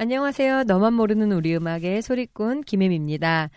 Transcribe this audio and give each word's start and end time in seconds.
안녕하세요. 0.00 0.62
너만 0.62 0.94
모르는 0.94 1.30
우리 1.30 1.54
음악의 1.54 2.00
소리꾼 2.00 2.62
김혜미입니다. 2.62 3.50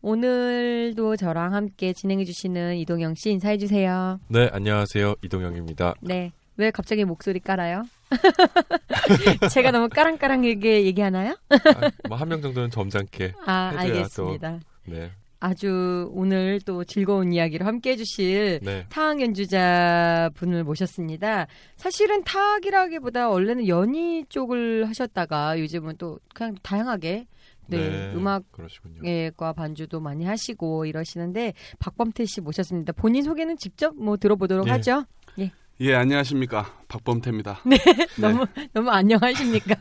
오늘도 0.00 1.16
저랑 1.16 1.52
함께 1.52 1.92
진행해주시는 1.92 2.76
이동영 2.76 3.14
씨 3.14 3.30
인사해주세요. 3.32 4.18
네, 4.28 4.48
안녕하세요. 4.54 5.16
이동영입니다. 5.22 5.96
네. 6.00 6.32
왜 6.56 6.70
갑자기 6.70 7.04
목소리 7.04 7.40
깔아요? 7.40 7.84
제가 9.52 9.70
너무 9.70 9.90
까랑까랑하게 9.90 10.86
얘기하나요? 10.86 11.36
아, 11.50 11.90
뭐한 12.08 12.26
명 12.26 12.40
정도는 12.40 12.70
점잖게. 12.70 13.34
아, 13.44 13.72
해줘야 13.78 13.96
알겠습니다. 13.98 14.60
네, 14.86 15.10
아주 15.42 16.08
오늘 16.14 16.60
또 16.64 16.84
즐거운 16.84 17.32
이야기를 17.32 17.66
함께 17.66 17.90
해주실 17.90 18.60
네, 18.62 18.86
타악 18.88 19.20
연주자 19.20 20.30
분을 20.34 20.62
모셨습니다. 20.62 21.48
사실은 21.76 22.22
타악이라기보다 22.22 23.28
원래는 23.28 23.66
연희 23.66 24.24
쪽을 24.28 24.88
하셨다가 24.88 25.58
요즘은 25.58 25.96
또 25.98 26.20
그냥 26.32 26.54
다양하게 26.62 27.26
네, 27.66 28.12
음악 28.14 28.44
그러시군요. 28.52 29.00
예과 29.04 29.52
반주도 29.52 29.98
많이 29.98 30.24
하시고 30.24 30.86
이러시는데 30.86 31.54
박범태 31.80 32.24
씨 32.24 32.40
모셨습니다. 32.40 32.92
본인 32.92 33.24
소개는 33.24 33.56
직접 33.56 33.96
뭐 33.96 34.16
들어보도록 34.16 34.68
예. 34.68 34.70
하죠. 34.70 35.06
예, 35.40 35.50
안녕하십니까. 35.80 36.70
박범태입니다. 36.88 37.60
네, 37.64 37.76
너무 38.20 38.46
너무 38.72 38.90
안녕하십니까? 38.90 39.74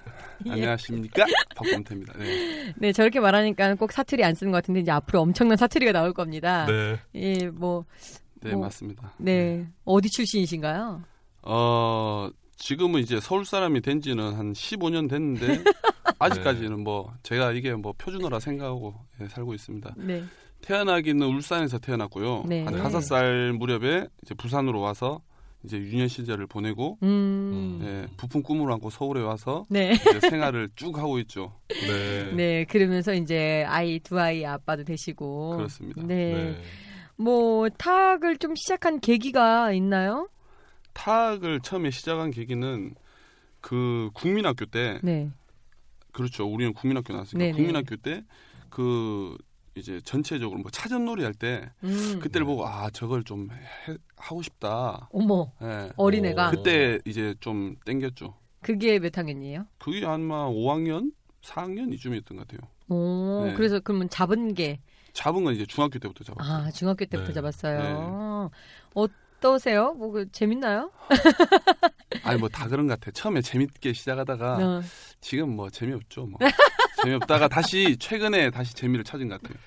예. 0.46 0.52
안녕하십니까. 0.52 1.26
박범태입니다. 1.56 2.14
네. 2.18 2.74
네, 2.78 2.92
저렇게 2.92 3.20
말하니까 3.20 3.76
꼭 3.76 3.92
사투리 3.92 4.24
안 4.24 4.34
쓰는 4.34 4.52
것 4.52 4.58
같은데 4.58 4.80
이제 4.80 4.92
앞으로 4.92 5.22
엄청난 5.22 5.58
사투리가 5.58 5.92
나올 5.92 6.14
겁니다. 6.14 6.66
네, 6.66 7.00
예, 7.16 7.50
뭐, 7.50 7.86
네, 8.42 8.52
뭐, 8.52 8.62
맞습니다. 8.62 9.14
네, 9.18 9.68
어디 9.84 10.10
출신이신가요? 10.10 11.04
어, 11.44 12.30
지금은 12.58 13.02
이제 13.02 13.20
서울 13.20 13.46
사람이 13.46 13.82
된 13.82 14.02
지는 14.02 14.34
한 14.34 14.54
15년 14.54 15.10
됐는데 15.10 15.64
아직까지는 16.20 16.84
뭐 16.84 17.14
제가 17.24 17.52
이게 17.52 17.74
뭐 17.74 17.94
표준어라 17.98 18.40
생각하고 18.40 18.96
예, 19.22 19.28
살고 19.28 19.54
있습니다. 19.54 19.94
네, 19.98 20.24
태어나기는 20.62 21.26
울산에서 21.28 21.80
태어났고요. 21.80 22.46
네. 22.48 22.64
한 22.64 22.78
다섯 22.78 23.02
살 23.02 23.54
무렵에 23.54 24.08
이제 24.24 24.34
부산으로 24.34 24.80
와서 24.80 25.22
이제 25.64 25.78
유년 25.78 26.08
시절을 26.08 26.48
보내고 26.48 26.98
음, 27.04 27.80
예, 27.84 28.08
부푼 28.18 28.42
꿈을 28.42 28.72
안고 28.72 28.90
서울에 28.90 29.22
와서 29.22 29.64
네. 29.70 29.94
이제 29.94 30.20
생활을 30.30 30.70
쭉 30.76 30.98
하고 30.98 31.20
있죠. 31.20 31.54
네, 31.70 32.32
네, 32.34 32.66
그러면서 32.66 33.14
이제 33.14 33.64
아이 33.68 34.00
두 34.00 34.20
아이 34.20 34.46
아빠도 34.46 34.84
되시고 34.84 35.58
그렇습니다. 35.58 36.02
네. 36.04 36.34
네. 36.34 36.62
뭐 37.16 37.70
타악을 37.70 38.38
좀 38.38 38.56
시작한 38.56 39.00
계기가 39.00 39.72
있나요? 39.74 40.30
타악을 40.94 41.62
처음에 41.62 41.92
시작한 41.92 42.32
계기는 42.32 42.96
그 43.62 44.10
국민학교 44.14 44.66
때 44.66 45.00
네. 45.04 45.30
그렇죠. 46.12 46.46
우리는 46.46 46.74
국민학교 46.74 47.14
나왔으니까 47.14 47.46
네네. 47.46 47.56
국민학교 47.56 47.96
때 47.98 48.24
그 48.72 49.38
이제 49.76 50.02
전체적으로 50.02 50.60
뭐 50.60 50.70
차전놀이 50.70 51.24
할때 51.24 51.70
음. 51.84 52.20
그때를 52.22 52.46
보고 52.46 52.68
아 52.68 52.90
저걸 52.90 53.24
좀 53.24 53.50
해, 53.52 53.96
하고 54.18 54.42
싶다. 54.42 55.08
어머, 55.14 55.52
예. 55.62 55.92
어린애가 55.96 56.48
어. 56.50 56.52
그때 56.52 57.00
이제 57.06 57.34
좀 57.40 57.76
땡겼죠. 57.86 58.36
그게 58.62 59.00
몇 59.00 59.18
학년이에요? 59.18 59.66
그게 59.80 60.06
아마 60.06 60.48
5학년, 60.50 61.12
4학년 61.42 61.94
이쯤이었던 61.94 62.38
것 62.38 62.48
같아요. 62.48 62.70
오, 62.90 63.46
네. 63.46 63.54
그래서 63.54 63.80
그러면 63.80 64.10
잡은 64.10 64.54
게 64.54 64.82
잡은 65.14 65.44
건 65.46 65.56
이제 65.56 65.66
중학교 65.66 66.00
때부터 66.00 66.24
잡았어요. 66.26 66.54
아, 66.54 66.72
중학교 66.72 67.06
때부터 67.06 67.30
네. 67.30 67.34
잡았어요. 67.34 68.52
어떠세요? 68.94 69.94
뭐 69.94 70.12
그 70.12 70.30
재밌나요? 70.32 70.92
아니 72.24 72.38
뭐 72.40 72.50
다 72.50 72.68
그런 72.68 72.88
것 72.88 73.00
같아. 73.00 73.12
처음에 73.12 73.42
재밌게 73.42 73.94
시작하다가 73.94 74.58
어. 74.58 74.82
지금 75.22 75.56
뭐 75.56 75.70
재미없죠. 75.70 76.26
뭐 76.28 76.38
재미없다가 77.04 77.48
다시 77.48 77.98
최근에 77.98 78.50
다시 78.52 78.74
재미를 78.74 79.04
찾은 79.04 79.28
것 79.28 79.42
같아요. 79.42 79.58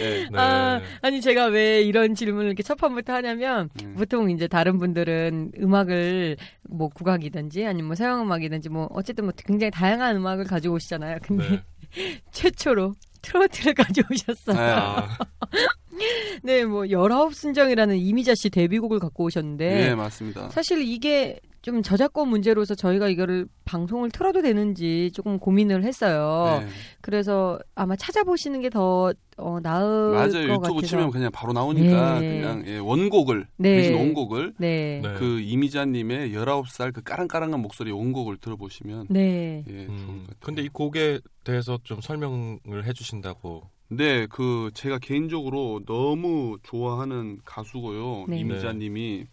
예. 0.00 0.28
네. 0.30 0.38
아, 0.38 0.80
아니 1.02 1.20
제가 1.20 1.46
왜 1.46 1.82
이런 1.82 2.14
질문을 2.14 2.46
이렇게 2.46 2.62
첫 2.62 2.76
판부터 2.76 3.12
하냐면 3.14 3.68
음. 3.82 3.94
보통 3.96 4.30
이제 4.30 4.46
다른 4.48 4.78
분들은 4.78 5.52
음악을 5.60 6.36
뭐 6.68 6.88
국악이든지 6.88 7.66
아니면 7.66 7.86
뭐 7.88 7.96
서양 7.96 8.20
음악이든지 8.22 8.68
뭐 8.68 8.88
어쨌든 8.92 9.24
뭐 9.24 9.32
굉장히 9.36 9.70
다양한 9.70 10.16
음악을 10.16 10.44
가지고 10.44 10.74
오시잖아요. 10.76 11.18
근데 11.22 11.48
네. 11.48 11.62
최초로 12.32 12.94
트로트를 13.22 13.74
가져오셨어요. 13.74 14.56
네. 14.56 14.72
아, 14.72 15.18
네, 16.42 16.64
뭐 16.64 16.88
열아홉 16.88 17.34
순정이라는 17.34 17.96
이미자 17.96 18.34
씨 18.34 18.50
데뷔곡을 18.50 19.00
갖고 19.00 19.24
오셨는데 19.24 19.68
네, 19.68 19.94
맞습니다. 19.94 20.48
사실 20.50 20.82
이게 20.82 21.40
좀 21.68 21.82
저작권 21.82 22.28
문제로서 22.28 22.74
저희가 22.74 23.08
이거를 23.08 23.46
방송을 23.66 24.10
틀어도 24.10 24.40
되는지 24.40 25.10
조금 25.12 25.38
고민을 25.38 25.84
했어요. 25.84 26.62
네. 26.62 26.68
그래서 27.02 27.58
아마 27.74 27.94
찾아보시는 27.94 28.62
게더 28.62 29.12
어, 29.36 29.58
나을 29.62 30.12
맞아요. 30.12 30.30
것 30.30 30.38
유튜브 30.38 30.58
같아서. 30.60 30.86
치면 30.86 31.10
그냥 31.10 31.30
바로 31.30 31.52
나오니까 31.52 32.20
네. 32.20 32.40
그냥 32.40 32.64
예, 32.66 32.78
원곡을 32.78 33.46
네. 33.58 33.76
대신 33.76 33.96
원곡을 33.96 34.54
네. 34.56 35.02
네. 35.04 35.14
그 35.18 35.40
이미자님의 35.40 36.32
19살 36.32 36.94
그 36.94 37.02
까랑까랑한 37.02 37.60
목소리 37.60 37.90
원곡을 37.90 38.38
들어보시면 38.38 39.08
네. 39.10 39.62
예, 39.68 39.84
좋을 39.84 39.88
음, 39.90 40.06
것 40.06 40.22
같아요. 40.22 40.36
근데 40.40 40.62
이 40.62 40.68
곡에 40.68 41.20
대해서 41.44 41.78
좀 41.84 42.00
설명을 42.00 42.86
해주신다고. 42.86 43.68
네, 43.90 44.26
그 44.26 44.70
제가 44.72 44.98
개인적으로 44.98 45.82
너무 45.86 46.56
좋아하는 46.62 47.38
가수고요. 47.44 48.24
네. 48.28 48.38
이미자님이 48.40 49.26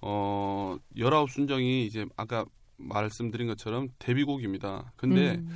어 0.00 0.76
19순정이 0.96 1.86
이제 1.86 2.06
아까 2.16 2.44
말씀드린 2.76 3.48
것처럼 3.48 3.88
데뷔곡입니다. 3.98 4.92
근데 4.96 5.36
음. 5.36 5.50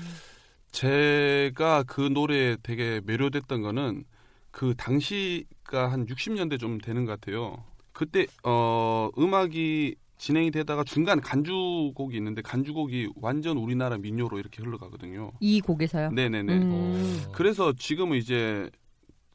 제가 0.72 1.84
그 1.84 2.00
노래에 2.00 2.56
되게 2.62 3.00
매료됐던 3.05 3.62
거는 3.62 4.05
그 4.50 4.75
당시가 4.76 5.93
한 5.93 6.06
60년대 6.06 6.58
좀 6.58 6.78
되는 6.78 7.05
것 7.05 7.20
같아요. 7.20 7.64
그때 7.93 8.26
어 8.43 9.11
음악이 9.19 9.96
진행이 10.19 10.50
되다가 10.52 10.84
중간 10.84 11.20
간주곡이 11.20 12.17
있는데 12.17 12.43
간주곡이 12.43 13.08
완전 13.17 13.56
우리나라 13.56 13.99
민요로 13.99 14.38
이렇게 14.38 14.62
흘러가거든요. 14.62 15.32
이 15.40 15.61
곡에서요. 15.61 16.11
네네네. 16.11 16.58
음. 16.58 16.70
어. 16.72 17.32
그래서 17.32 17.72
지금은 17.72 18.19
이제 18.19 18.70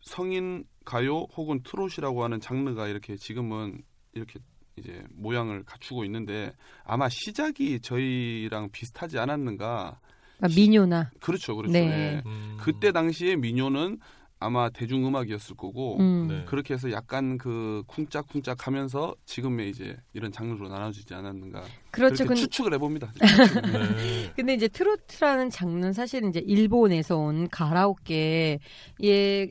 성인 0.02 0.64
가요 0.86 1.28
혹은 1.36 1.62
트롯이라고 1.64 2.24
하는 2.24 2.40
장르가 2.40 2.88
이렇게 2.88 3.18
지금은 3.18 3.82
이렇게 4.14 4.40
이제 4.78 5.04
모양을 5.16 5.64
갖추고 5.64 6.06
있는데 6.06 6.54
아마 6.84 7.10
시작이 7.10 7.80
저희랑 7.82 8.70
비슷하지 8.72 9.20
않았는가 9.20 10.00
아, 10.40 10.48
민요나. 10.56 11.12
그렇죠 11.20 11.56
그렇죠 11.56 11.74
네. 11.74 11.80
예. 11.88 12.24
음. 12.26 12.58
그때 12.60 12.92
당시에 12.92 13.36
민요는 13.36 14.00
아마 14.40 14.70
대중음악이었을 14.70 15.56
거고 15.56 15.98
음. 16.00 16.28
네. 16.28 16.44
그렇게 16.46 16.76
해서 16.76 16.92
약간 16.92 17.40
그 17.40 17.84
쿵짝쿵짝 17.88 18.68
하면서 18.68 19.16
지금의 19.26 19.70
이제 19.70 19.98
이런 20.14 20.32
장르로 20.32 20.70
나눠지지 20.70 21.14
않았는가 21.16 21.64
그렇죠. 21.90 22.24
그렇게 22.24 22.26
근, 22.26 22.36
추측을 22.36 22.74
해봅니다. 22.76 23.12
추측. 23.14 23.62
네. 23.66 24.32
근데 24.36 24.54
이제 24.54 24.68
트로트라는 24.68 25.50
장르는 25.50 25.94
사실 25.94 26.24
이제 26.26 26.40
일본에서 26.40 27.18
온 27.18 27.50
가라오케의 27.50 28.60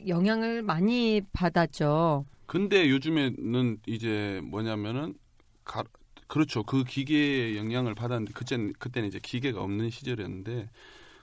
영향을 0.06 0.62
많이 0.62 1.20
받았죠. 1.32 2.24
근데 2.46 2.88
요즘에는 2.90 3.78
이제 3.86 4.40
뭐냐면은 4.44 5.14
가, 5.64 5.82
그렇죠. 6.28 6.62
그 6.62 6.84
기계의 6.84 7.56
영향을 7.56 7.94
받았는데 7.94 8.32
그때는 8.32 8.72
그때는 8.78 9.08
이제 9.08 9.18
기계가 9.22 9.60
없는 9.62 9.90
시절이었는데 9.90 10.68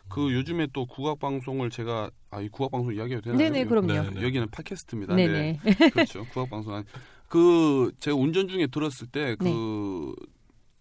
그 0.10 0.34
요즘에 0.34 0.68
또 0.74 0.86
국악 0.86 1.20
방송을 1.20 1.70
제가 1.70 2.12
아 2.30 2.42
이 2.42 2.50
국악 2.50 2.72
방송 2.72 2.94
이야기해도 2.94 3.22
되나요? 3.32 3.38
네네, 3.38 3.66
그럼요. 3.66 3.88
네, 3.88 4.10
네. 4.10 4.22
여기는 4.24 4.50
팟캐스트입니다. 4.50 5.16
네네. 5.16 5.60
네. 5.64 5.74
그렇죠. 5.92 6.26
국악 6.26 6.50
방송 6.50 6.74
한- 6.74 6.84
그 7.30 7.92
제가 8.00 8.16
운전 8.18 8.48
중에 8.48 8.68
들었을 8.68 9.08
때그 9.08 10.14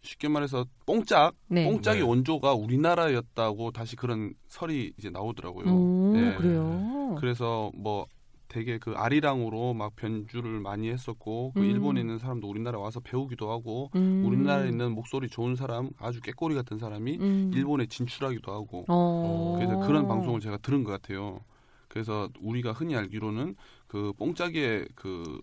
쉽게 0.02 0.28
말해서 0.28 0.66
뽕짝 0.84 1.34
네. 1.46 1.64
뽕짝의 1.70 2.00
네. 2.02 2.06
원조가 2.06 2.54
우리나라였다고 2.54 3.70
다시 3.70 3.94
그런 3.96 4.34
설이 4.48 4.92
이제 4.98 5.08
나오더라고요. 5.10 5.66
오, 5.72 6.12
네. 6.14 6.34
그래요. 6.36 7.16
그래서 7.20 7.70
뭐 7.74 8.06
되게 8.52 8.76
그 8.76 8.92
아리랑으로 8.92 9.72
막 9.72 9.96
변주를 9.96 10.60
많이 10.60 10.90
했었고 10.90 11.52
그 11.54 11.60
음. 11.60 11.64
일본에 11.64 12.00
있는 12.02 12.18
사람도 12.18 12.46
우리나라 12.46 12.78
와서 12.78 13.00
배우기도 13.00 13.50
하고 13.50 13.90
음. 13.94 14.22
우리나라에 14.26 14.68
있는 14.68 14.92
목소리 14.92 15.28
좋은 15.30 15.56
사람 15.56 15.88
아주 15.98 16.20
깨꼬리 16.20 16.54
같은 16.54 16.76
사람이 16.76 17.16
음. 17.18 17.50
일본에 17.54 17.86
진출하기도 17.86 18.52
하고 18.52 18.84
어. 18.88 19.54
그래서 19.56 19.78
그런 19.86 20.06
방송을 20.06 20.40
제가 20.40 20.58
들은 20.58 20.84
것 20.84 20.90
같아요. 20.92 21.40
그래서 21.88 22.28
우리가 22.42 22.72
흔히 22.72 22.94
알기로는 22.94 23.56
그 23.86 24.12
뽕짝의 24.18 24.88
그 24.94 25.40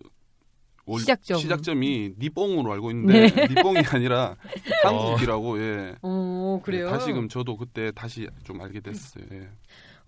올- 0.86 1.00
시작점. 1.00 1.38
시작점이 1.38 2.14
니뽕으로 2.18 2.72
알고 2.72 2.90
있는데 2.92 3.28
네. 3.28 3.48
니뽕이 3.48 3.78
아니라 3.92 4.36
한국이라고 4.84 5.60
예. 5.60 5.94
어, 6.02 6.60
그래요. 6.64 6.86
예, 6.86 6.90
다시금 6.90 7.28
저도 7.28 7.56
그때 7.56 7.90
다시 7.92 8.28
좀 8.44 8.60
알게 8.60 8.80
됐어요. 8.80 9.24
예. 9.32 9.48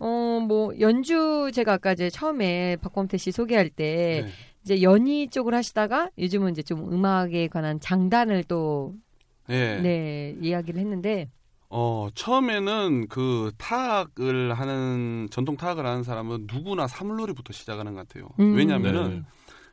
어, 0.03 0.41
뭐 0.41 0.73
연주 0.81 1.53
제가 1.55 1.75
아까 1.75 1.93
이제 1.93 2.11
처음에 2.11 2.77
박범태 2.77 3.17
씨 3.19 3.31
소개할 3.31 3.71
때 3.71 4.25
네. 4.25 4.33
이제 4.65 4.83
연희 4.83 5.29
쪽을 5.29 5.55
하시다가 5.55 6.11
요즘은 6.19 6.51
이제 6.53 6.63
좀 6.63 6.93
음악에 6.93 7.47
관한 7.47 7.79
장단을 7.79 8.43
또 8.45 8.95
예. 9.49 9.77
네, 9.81 10.37
이야기를 10.41 10.81
했는데 10.81 11.31
어, 11.69 12.09
처음에는 12.15 13.07
그 13.09 13.53
타악을 13.57 14.53
하는, 14.53 15.29
전통 15.31 15.57
타악을 15.57 15.87
하는 15.87 16.03
사람은 16.03 16.47
누구나 16.53 16.87
사물놀이부터 16.87 17.53
시작하는 17.53 17.95
것 17.95 18.07
같아요. 18.07 18.29
음. 18.41 18.55
왜냐면은 18.55 19.11
네. 19.11 19.23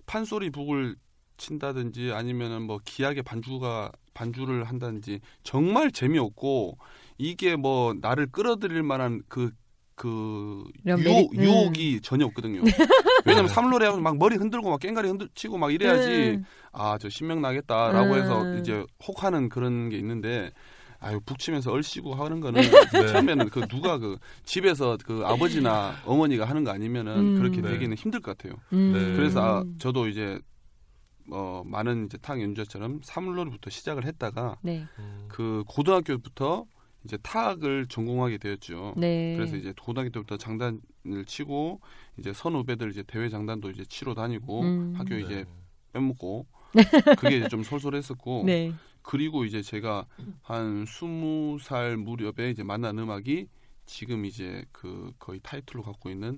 판소리 0.06 0.50
북을 0.50 0.96
친다든지 1.36 2.14
아니면은 2.14 2.62
뭐 2.62 2.80
기악의 2.86 3.24
반주가, 3.24 3.92
반주를 4.14 4.64
한다든지 4.64 5.20
정말 5.44 5.92
재미없고 5.92 6.78
이게 7.18 7.56
뭐 7.58 7.94
나를 8.00 8.28
끌어들일 8.28 8.82
만한 8.84 9.22
그, 9.28 9.52
그 10.00 10.64
유혹, 10.86 11.00
메리- 11.04 11.30
음. 11.38 11.44
유혹이 11.44 12.00
전혀 12.02 12.26
없거든요. 12.28 12.62
왜냐면 13.26 13.50
사물놀이 13.50 13.84
하고 13.84 14.00
막 14.00 14.18
머리 14.18 14.38
흔들고 14.38 14.70
막 14.70 14.80
깽가리 14.80 15.10
흔들, 15.10 15.28
치고 15.36 15.58
막 15.58 15.74
이래야지 15.74 16.38
음. 16.38 16.46
아, 16.72 16.98
저 16.98 17.10
신명 17.10 17.42
나겠다라고 17.42 18.14
음. 18.14 18.18
해서 18.22 18.56
이제 18.60 18.86
혹하는 19.06 19.50
그런 19.50 19.90
게 19.90 19.98
있는데 19.98 20.52
아유 21.02 21.20
북치면서 21.26 21.74
얼씨구 21.74 22.14
하는 22.14 22.40
거는 22.40 22.62
네. 22.94 23.08
처음에는 23.08 23.50
그 23.50 23.68
누가 23.68 23.98
그 23.98 24.18
집에서 24.46 24.98
그 25.04 25.22
아버지나 25.26 25.96
어머니가 26.06 26.46
하는 26.46 26.64
거 26.64 26.72
아니면은 26.72 27.18
음. 27.18 27.36
그렇게 27.38 27.62
네. 27.62 27.72
되기는 27.72 27.98
힘들 27.98 28.22
것 28.22 28.38
같아요. 28.38 28.58
음. 28.72 28.94
네. 28.94 29.16
그래서 29.18 29.42
아, 29.60 29.64
저도 29.80 30.08
이제 30.08 30.40
어 31.30 31.62
많은 31.66 32.06
이제 32.06 32.18
탁 32.22 32.42
연주자처럼 32.42 33.02
사물놀이부터 33.04 33.70
시작을 33.70 34.06
했다가 34.06 34.60
네. 34.62 34.86
음. 34.98 35.26
그 35.28 35.64
고등학교부터 35.68 36.64
이제 37.10 37.18
타악을 37.24 37.88
전공하게 37.88 38.38
되었죠. 38.38 38.94
네. 38.96 39.34
그래서 39.36 39.58
이제 39.58 39.74
고등학교 39.82 40.12
때부터 40.12 40.38
장단을 40.38 40.80
치고 41.26 41.82
이제 42.20 42.32
선후배들 42.32 42.92
이제 42.92 43.02
대회 43.02 43.30
장단도 43.30 43.72
이제 43.72 43.84
치러 43.86 44.14
다니고 44.14 44.62
음. 44.62 44.94
학교 44.96 45.16
네. 45.16 45.22
이제 45.22 45.46
빼먹고 45.92 46.46
그게 47.18 47.38
이제 47.38 47.48
좀 47.48 47.64
솔솔했었고 47.64 48.44
네. 48.46 48.72
그리고 49.02 49.44
이제 49.44 49.64
제가 49.64 50.06
한 50.44 50.86
스무 50.86 51.58
살 51.60 51.98
무렵에 51.98 52.52
이제 52.52 52.62
만난 52.62 53.00
음악이 53.00 53.48
지금 53.88 54.24
이제 54.26 54.64
그 54.72 55.12
거의 55.18 55.40
타이틀로 55.42 55.82
갖고 55.82 56.12
있는 56.12 56.38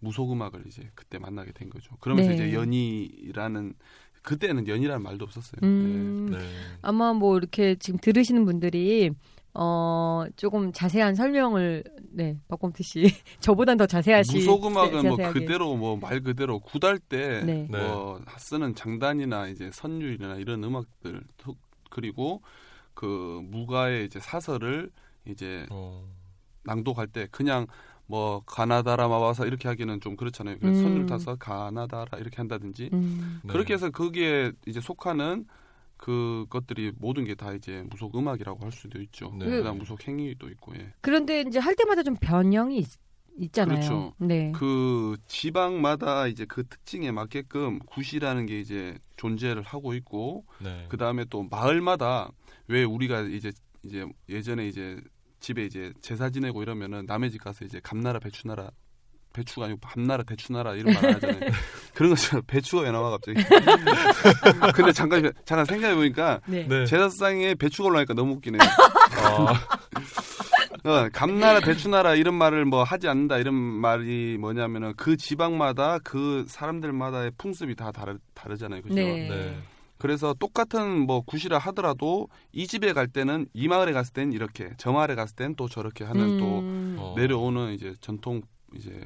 무속 0.00 0.30
음악을 0.30 0.64
이제 0.66 0.90
그때 0.94 1.18
만나게 1.18 1.52
된 1.52 1.70
거죠. 1.70 1.96
그러면서 1.98 2.30
네. 2.30 2.34
이제 2.34 2.52
연희라는 2.52 3.72
그때는 4.20 4.68
연희라는 4.68 5.02
말도 5.02 5.24
없었어요. 5.24 5.60
음. 5.62 6.28
네. 6.30 6.38
아마 6.82 7.14
뭐 7.14 7.38
이렇게 7.38 7.74
지금 7.76 7.98
들으시는 7.98 8.44
분들이 8.44 9.12
어 9.54 10.24
조금 10.36 10.72
자세한 10.72 11.14
설명을 11.16 11.82
네 12.12 12.38
박범태 12.48 12.82
씨 12.84 13.02
저보단 13.40 13.76
더 13.76 13.84
네. 13.86 13.88
자세하시 13.88 14.38
무속 14.38 14.66
음악은 14.66 15.08
뭐. 15.08 15.16
그대로 15.32 15.76
뭐 15.76 15.96
말 15.96 16.20
그대로 16.20 16.60
구달 16.60 16.98
때 16.98 17.42
네. 17.44 17.66
뭐 17.68 18.20
쓰는 18.38 18.74
장단이나 18.74 19.48
이제 19.48 19.70
선율이나 19.72 20.36
이런 20.36 20.62
음악들 20.62 21.22
또 21.36 21.56
그리고 21.90 22.42
그 22.94 23.40
무가의 23.44 24.06
이제 24.06 24.20
사설을 24.20 24.90
이제 25.26 25.66
어. 25.70 26.04
낭독할 26.64 27.08
때 27.08 27.26
그냥 27.30 27.66
뭐 28.06 28.42
가나다라 28.46 29.08
마와서 29.08 29.46
이렇게 29.46 29.68
하기는 29.68 30.00
좀 30.00 30.16
그렇잖아요. 30.16 30.58
그래서 30.60 30.78
음. 30.80 30.82
선율 30.84 31.06
타서 31.06 31.36
가나다라 31.36 32.18
이렇게 32.18 32.36
한다든지 32.36 32.90
음. 32.92 33.40
네. 33.44 33.52
그렇게 33.52 33.74
해서 33.74 33.90
거기에 33.90 34.52
이제 34.66 34.80
속하는 34.80 35.46
그 36.02 36.46
것들이 36.48 36.92
모든 36.98 37.24
게 37.26 37.34
다 37.34 37.52
이제 37.52 37.84
무속 37.90 38.16
음악이라고 38.16 38.64
할 38.64 38.72
수도 38.72 39.00
있죠. 39.02 39.32
네. 39.38 39.44
그다음 39.46 39.78
무속 39.78 40.06
행위도 40.08 40.48
있고 40.48 40.74
예. 40.76 40.92
그런데 41.02 41.42
이제 41.46 41.58
할 41.58 41.74
때마다 41.76 42.02
좀 42.02 42.16
변형이 42.16 42.78
있, 42.78 42.88
있잖아요. 43.38 43.76
그렇죠. 43.78 44.14
네. 44.18 44.50
그 44.54 45.16
지방마다 45.26 46.26
이제 46.26 46.46
그 46.46 46.66
특징에 46.66 47.10
맞게끔 47.12 47.80
굿이라는 47.80 48.46
게 48.46 48.60
이제 48.60 48.98
존재를 49.18 49.62
하고 49.62 49.92
있고 49.94 50.46
네. 50.62 50.86
그 50.88 50.96
다음에 50.96 51.24
또 51.28 51.42
마을마다 51.50 52.30
왜 52.66 52.82
우리가 52.84 53.20
이제 53.22 53.52
이제 53.84 54.06
예전에 54.28 54.68
이제 54.68 54.98
집에 55.40 55.64
이제 55.64 55.92
제사 56.00 56.30
지내고 56.30 56.62
이러면은 56.62 57.04
남의 57.06 57.30
집 57.30 57.42
가서 57.42 57.64
이제 57.64 57.78
감나라 57.82 58.18
배추나라 58.20 58.70
배추가 59.32 59.66
아니고 59.66 59.78
밤나라 59.80 60.22
대추나라 60.22 60.74
이런 60.74 60.94
말 60.94 61.04
안 61.04 61.14
하잖아요. 61.14 61.40
그런 61.94 62.10
것처럼 62.10 62.42
배추가 62.46 62.82
왜 62.82 62.90
나와 62.90 63.10
갑자기? 63.10 63.42
근데 64.74 64.92
잠깐 64.92 65.32
잠깐 65.44 65.64
생각해 65.66 65.94
보니까 65.94 66.40
네. 66.46 66.66
네. 66.68 66.86
제사상에 66.86 67.54
배추가 67.54 67.88
올라니까 67.88 68.14
너무 68.14 68.34
웃기네요. 68.34 68.60
아, 68.62 69.52
어, 70.88 71.08
감나라 71.12 71.60
대추나라 71.60 72.14
이런 72.14 72.34
말을 72.34 72.64
뭐 72.64 72.82
하지 72.82 73.08
않는다 73.08 73.38
이런 73.38 73.54
말이 73.54 74.36
뭐냐면은 74.38 74.94
그 74.96 75.16
지방마다 75.16 75.98
그 76.02 76.44
사람들마다의 76.48 77.32
풍습이 77.38 77.74
다 77.74 77.92
다르, 77.92 78.18
다르잖아요. 78.34 78.82
그죠? 78.82 78.94
네. 78.94 79.28
네. 79.28 79.56
그래서 79.98 80.32
똑같은 80.38 81.00
뭐 81.00 81.20
굿이라 81.20 81.58
하더라도 81.58 82.28
이 82.52 82.66
집에 82.66 82.94
갈 82.94 83.06
때는 83.06 83.46
이 83.52 83.68
마을에 83.68 83.92
갔을 83.92 84.14
땐 84.14 84.32
이렇게 84.32 84.70
저 84.78 84.92
마을에 84.92 85.14
갔을 85.14 85.36
땐 85.36 85.54
또 85.56 85.68
저렇게 85.68 86.04
하는 86.04 86.38
또 86.38 86.60
음. 86.60 86.96
어. 86.98 87.14
내려오는 87.18 87.74
이제 87.74 87.92
전통 88.00 88.40
이제 88.74 89.00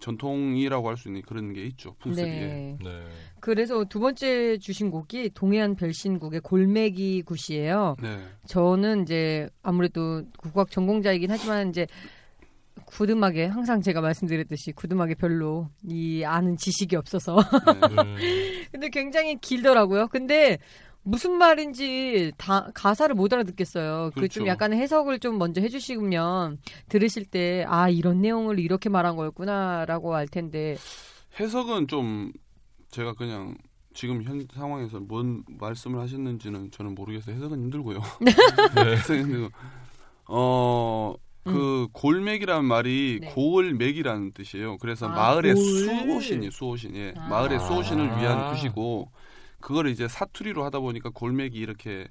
전통이라고 0.00 0.88
할 0.88 0.96
수 0.96 1.08
있는 1.08 1.22
그런 1.22 1.52
게 1.52 1.64
있죠 1.66 1.94
풍습이 1.98 2.28
네. 2.28 2.78
네. 2.82 3.04
그래서 3.40 3.84
두 3.84 4.00
번째 4.00 4.58
주신 4.58 4.90
곡이 4.90 5.30
동해안 5.34 5.76
별신국의 5.76 6.40
골매기 6.40 7.22
굿이에요. 7.22 7.96
네. 8.02 8.18
저는 8.46 9.02
이제 9.02 9.48
아무래도 9.62 10.22
국악 10.36 10.70
전공자이긴 10.70 11.30
하지만 11.30 11.70
이제 11.70 11.86
구음악에 12.86 13.46
항상 13.46 13.80
제가 13.80 14.00
말씀드렸듯이 14.00 14.72
구음악에 14.72 15.14
별로 15.14 15.68
이 15.84 16.24
아는 16.24 16.56
지식이 16.56 16.96
없어서 16.96 17.36
네. 17.36 18.02
음. 18.02 18.16
근데 18.72 18.88
굉장히 18.90 19.36
길더라고요. 19.40 20.08
근데 20.08 20.58
무슨 21.02 21.32
말인지 21.38 22.32
다 22.36 22.68
가사를 22.74 23.14
못 23.14 23.32
알아듣겠어요. 23.32 24.10
그좀 24.14 24.20
그렇죠. 24.20 24.46
약간 24.46 24.72
해석을 24.74 25.18
좀 25.20 25.38
먼저 25.38 25.60
해주시면 25.60 26.58
들으실 26.88 27.24
때 27.24 27.64
아 27.68 27.88
이런 27.88 28.20
내용을 28.20 28.58
이렇게 28.58 28.88
말한 28.88 29.16
거였구나라고 29.16 30.14
알 30.14 30.28
텐데 30.28 30.76
해석은 31.40 31.88
좀 31.88 32.32
제가 32.90 33.14
그냥 33.14 33.56
지금 33.94 34.22
현 34.22 34.46
상황에서 34.52 35.00
뭔 35.00 35.44
말씀을 35.58 35.98
하셨는지는 36.00 36.70
저는 36.70 36.94
모르겠어요 36.94 37.34
해석은 37.36 37.58
힘들고요 37.62 38.00
네. 38.76 38.92
해석은 38.92 39.22
힘들고 39.22 39.48
어그 40.26 41.88
골맥이라는 41.92 42.64
말이 42.64 43.18
음. 43.22 43.26
네. 43.26 43.32
고을맥이라는 43.32 44.32
뜻이에요 44.32 44.76
그래서 44.78 45.06
아, 45.06 45.10
마을의 45.10 45.54
골. 45.54 45.62
수호신이 45.64 46.50
수호신 46.50 46.96
예 46.96 47.14
아. 47.16 47.28
마을의 47.28 47.58
수호신을 47.60 48.04
위한 48.18 48.38
아. 48.38 48.52
굿이고 48.52 49.10
그거를 49.60 49.90
이제 49.90 50.08
사투리로 50.08 50.64
하다 50.64 50.80
보니까 50.80 51.10
골맥이 51.10 51.58
이렇게 51.58 52.08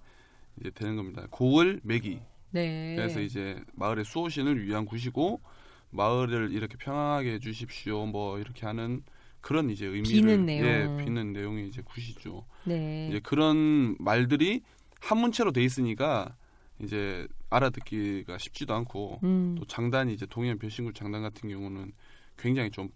이제 0.59 0.69
되는 0.71 0.95
겁니다 0.95 1.25
고을 1.31 1.79
맥이 1.83 2.19
네. 2.51 2.95
그래서 2.95 3.19
이제 3.21 3.61
마을의 3.73 4.05
수호신을 4.05 4.65
위한 4.65 4.85
굿이고 4.85 5.41
마을을 5.89 6.51
이렇게 6.51 6.77
평안하게 6.77 7.33
해주십시오. 7.33 8.05
뭐 8.05 8.39
이렇게 8.39 8.65
하는 8.65 9.03
그런 9.41 9.69
이제 9.69 9.85
의미를 9.85 10.21
비는 10.21 10.45
내용. 10.45 10.99
예, 10.99 11.03
비는 11.03 11.33
내용이 11.33 11.67
이제 11.67 11.81
굿이죠. 11.81 12.45
네. 12.65 13.07
이제 13.09 13.19
그런 13.21 13.95
말들이 13.99 14.61
한 14.99 15.19
문체로 15.19 15.51
돼 15.51 15.63
있으니까 15.63 16.35
이제 16.81 17.27
알아듣기가 17.49 18.37
쉽지도 18.37 18.73
않고 18.73 19.21
음. 19.23 19.55
또 19.57 19.65
장단이 19.65 20.13
이제 20.13 20.25
동해안 20.25 20.59
별신구 20.59 20.93
장단 20.93 21.21
같은 21.21 21.49
경우는 21.49 21.93
굉장히 22.37 22.69
좀 22.71 22.89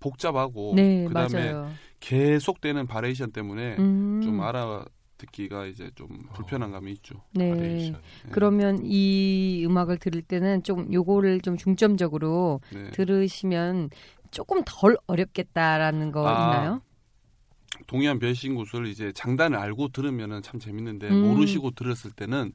복잡하고 0.00 0.74
네, 0.76 1.06
그다음에 1.06 1.52
맞아요. 1.52 1.72
계속되는 2.00 2.86
variation 2.86 3.32
때문에 3.32 3.76
음. 3.78 4.20
좀 4.22 4.40
알아 4.42 4.84
듣기가 5.18 5.66
이제 5.66 5.90
좀 5.94 6.08
불편한 6.34 6.72
감이 6.72 6.92
있죠. 6.92 7.22
네. 7.32 7.54
네. 7.54 7.92
그러면 8.30 8.80
이 8.84 9.64
음악을 9.66 9.98
들을 9.98 10.20
때는 10.22 10.62
좀 10.62 10.92
요거를 10.92 11.40
좀 11.40 11.56
중점적으로 11.56 12.60
네. 12.72 12.90
들으시면 12.90 13.90
조금 14.30 14.62
덜 14.66 14.96
어렵겠다라는 15.06 16.12
거 16.12 16.28
아, 16.28 16.32
있나요? 16.32 16.82
동해안 17.86 18.18
별신굿을 18.18 18.86
이제 18.86 19.12
장단을 19.12 19.58
알고 19.58 19.88
들으면은 19.88 20.42
참 20.42 20.60
재밌는데 20.60 21.10
음. 21.10 21.20
모르시고 21.20 21.70
들었을 21.72 22.10
때는 22.10 22.52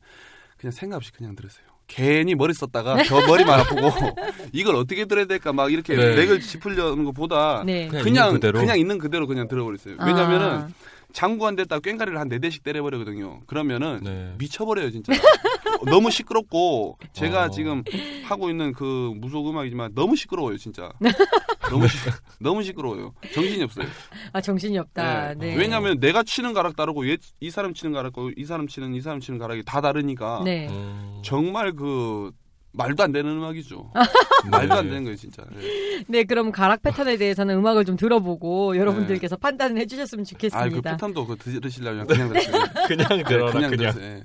그냥 0.57 0.71
생각 0.71 0.97
없이 0.97 1.11
그냥 1.11 1.35
들으세요. 1.35 1.70
괜히 1.93 2.35
머리 2.35 2.53
썼다가 2.53 3.03
저 3.03 3.19
머리만 3.27 3.59
아프고 3.59 3.89
이걸 4.53 4.75
어떻게 4.75 5.03
들어야 5.05 5.25
될까 5.25 5.51
막 5.51 5.71
이렇게 5.71 5.93
네. 5.95 6.15
맥을 6.15 6.39
짚으려는 6.39 7.03
것보다 7.03 7.63
네. 7.65 7.87
그냥 7.89 8.03
그냥 8.03 8.25
있는 8.27 8.33
그대로. 8.39 8.59
그냥 8.59 8.79
있는 8.79 8.97
그대로 8.97 9.27
그냥 9.27 9.47
들어버렸어요. 9.49 9.95
왜냐면은 9.99 10.47
아, 10.47 10.67
장구 11.11 11.45
한 11.45 11.57
대다 11.57 11.79
꽹가리를 11.79 12.17
한 12.17 12.29
네 12.29 12.39
대씩 12.39 12.63
때려버리거든요. 12.63 13.41
그러면은 13.45 13.99
네. 14.03 14.33
미쳐버려요 14.37 14.89
진짜. 14.91 15.11
너무 15.87 16.09
시끄럽고 16.11 16.97
제가 17.11 17.45
어. 17.45 17.49
지금 17.49 17.83
하고 18.23 18.49
있는 18.49 18.71
그 18.71 19.11
무속 19.15 19.49
음악이지만 19.49 19.91
너무 19.93 20.15
시끄러워요 20.15 20.57
진짜. 20.57 20.89
너무 21.71 21.87
시, 21.87 21.97
너무 22.39 22.63
시끄러워요. 22.63 23.13
정신이 23.33 23.63
없어요. 23.63 23.87
아, 24.33 24.41
정신이 24.41 24.77
없다. 24.77 25.33
네. 25.35 25.55
왜냐하면 25.55 25.99
내가 25.99 26.23
치는 26.23 26.53
가락 26.53 26.75
다르고 26.75 27.07
얘, 27.09 27.17
이 27.39 27.49
사람 27.49 27.73
치는 27.73 27.93
가락고 27.93 28.31
이 28.35 28.45
사람 28.45 28.67
치는 28.67 28.93
이 28.93 29.01
사람 29.01 29.19
치는 29.19 29.39
가락이 29.39 29.63
다 29.65 29.81
다르니까 29.81 30.41
네. 30.43 30.67
음. 30.69 31.21
정말 31.23 31.73
그 31.73 32.31
말도 32.73 33.03
안 33.03 33.11
되는 33.11 33.31
음악이죠. 33.31 33.91
네. 33.95 34.01
말도 34.49 34.73
안 34.73 34.85
되는 34.85 35.03
거예요 35.03 35.15
진짜. 35.15 35.43
네. 35.51 36.03
네, 36.07 36.23
그럼 36.23 36.51
가락 36.51 36.81
패턴에 36.81 37.17
대해서는 37.17 37.55
음악을 37.57 37.85
좀 37.85 37.97
들어보고 37.97 38.77
여러분들께서 38.77 39.35
판단을 39.37 39.77
해주셨으면 39.81 40.25
좋겠습니다. 40.25 40.91
패턴도 40.91 41.27
그 41.27 41.35
들으시려면 41.37 42.07
그냥 42.07 42.29
들으세요. 42.29 42.55
그냥 42.87 43.07
네, 43.09 43.23
들어라 43.23 43.51
그냥 43.51 43.71
그냥. 43.71 43.93
들으세요. 43.93 44.15
네. 44.15 44.23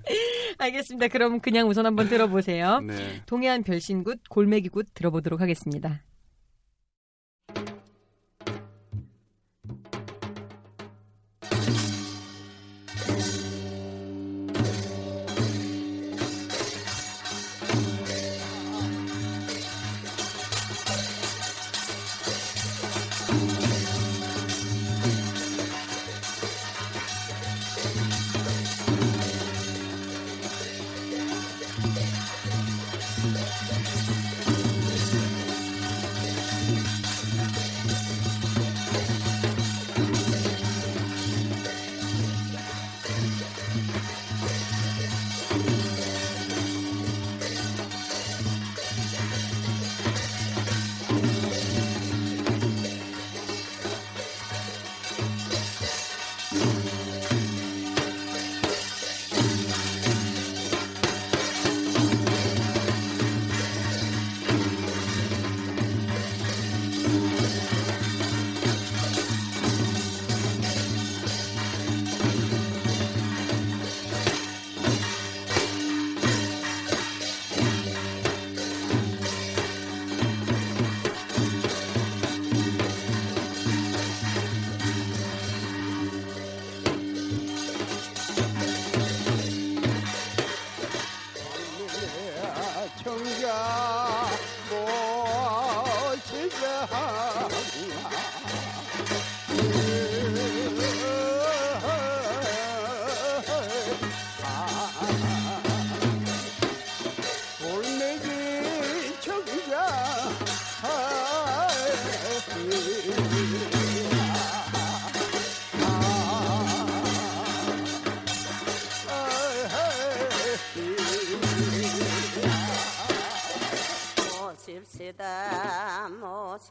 알겠습니다. 0.58 1.08
그럼 1.08 1.40
그냥 1.40 1.68
우선 1.68 1.84
한번 1.86 2.08
들어보세요. 2.08 2.80
네. 2.80 3.22
동해안 3.26 3.62
별신굿 3.62 4.20
골매기굿 4.30 4.94
들어보도록 4.94 5.40
하겠습니다. 5.40 6.02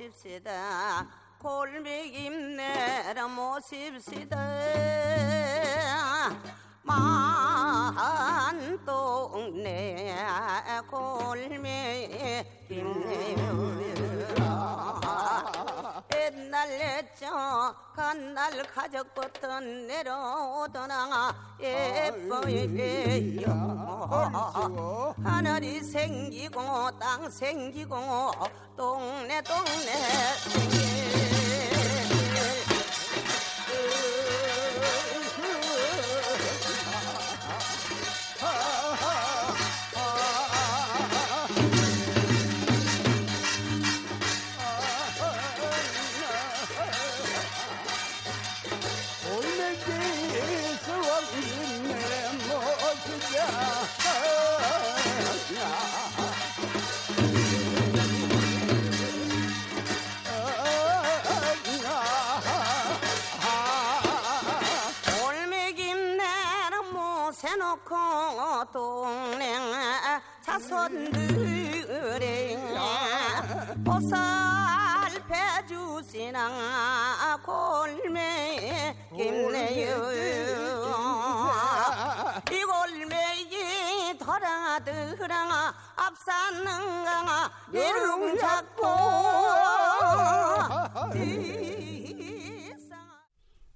모십시다. 0.05 1.07
골매기 1.39 2.29
내라 2.29 3.27
모십시다. 3.27 4.37
만동네 8.83 10.15
골매기 10.89 12.43
내저 17.05 17.75
간날 17.95 18.63
가족부터 18.63 19.59
내려오더나 19.59 21.35
예뻐예요 21.61 23.45
하늘이 25.23 25.81
생기고 25.81 26.97
땅 26.99 27.29
생기고 27.29 27.95
동네 28.75 29.41
동네 29.41 29.91
생길 30.39 31.34
동네 68.71 69.55
자손들이 70.41 71.85
보살펴 73.83 75.35
주시나 75.67 77.37
골매기 77.43 79.31
내요 79.51 80.11
이 82.51 82.63
골매기 82.63 84.17
돌아들 84.19 85.19
흐랑아 85.19 85.73
앞산는강아 85.95 87.51
내름 87.71 88.37
잡고 88.37 88.85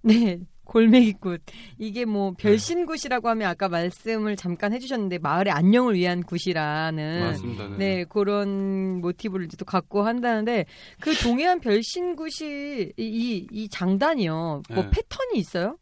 네. 0.01 0.39
골메기굿. 0.69 1.41
이게 1.79 2.05
뭐 2.05 2.31
별신굿이라고 2.37 3.27
하면 3.29 3.49
아까 3.49 3.69
말씀을 3.69 4.35
잠깐 4.35 4.71
해주셨는데 4.71 5.17
마을의 5.17 5.51
안녕을 5.51 5.95
위한 5.95 6.23
굿이라는 6.23 7.19
맞습니다. 7.21 7.67
네. 7.69 7.77
네 7.77 8.05
그런 8.05 9.01
모티브를 9.01 9.45
이제 9.45 9.57
또 9.57 9.65
갖고 9.65 10.03
한다는데 10.03 10.65
그 11.01 11.15
동해안 11.15 11.59
별신굿이 11.59 12.93
이, 12.97 13.47
이 13.51 13.69
장단이요. 13.69 14.61
뭐 14.69 14.83
네. 14.83 14.89
패턴이 14.91 15.39
있어요? 15.39 15.77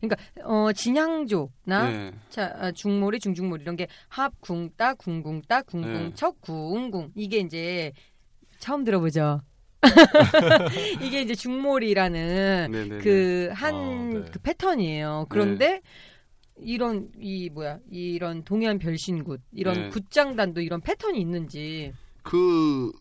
그러니까 0.00 0.16
어 0.44 0.72
진양조나 0.72 1.90
네. 1.90 2.12
자 2.28 2.54
아, 2.58 2.72
중몰이 2.72 3.20
중중몰 3.20 3.60
이런 3.60 3.76
게 3.76 3.86
합궁따 4.08 4.94
궁궁따 4.94 5.62
궁궁 5.62 5.92
네. 5.92 6.14
척 6.14 6.40
궁궁 6.40 7.12
이게 7.14 7.38
이제 7.38 7.92
처음 8.58 8.84
들어보죠. 8.84 9.42
이게 11.02 11.22
이제 11.22 11.34
중몰이라는. 11.34 13.00
그한 13.02 13.74
아, 13.74 14.18
네. 14.20 14.24
그 14.30 14.38
패턴이에요. 14.42 15.26
그런데 15.28 15.80
이런 16.60 17.10
이 17.18 17.50
뭐야 17.50 17.78
이런 17.90 18.44
동해안 18.44 18.78
별신굿 18.78 19.40
이런 19.52 19.74
네. 19.74 19.88
굿장단도 19.88 20.60
이런 20.60 20.80
패턴이 20.80 21.20
있는지 21.20 21.92
그 22.22 22.92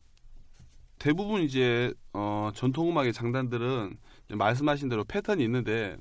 대부분 0.99 1.41
이제 1.41 1.93
어 2.13 2.51
전통 2.55 2.89
음악의 2.89 3.13
장단들은 3.13 3.97
말씀하신 4.29 4.89
대로 4.89 5.03
패턴이 5.03 5.43
있는데 5.43 5.97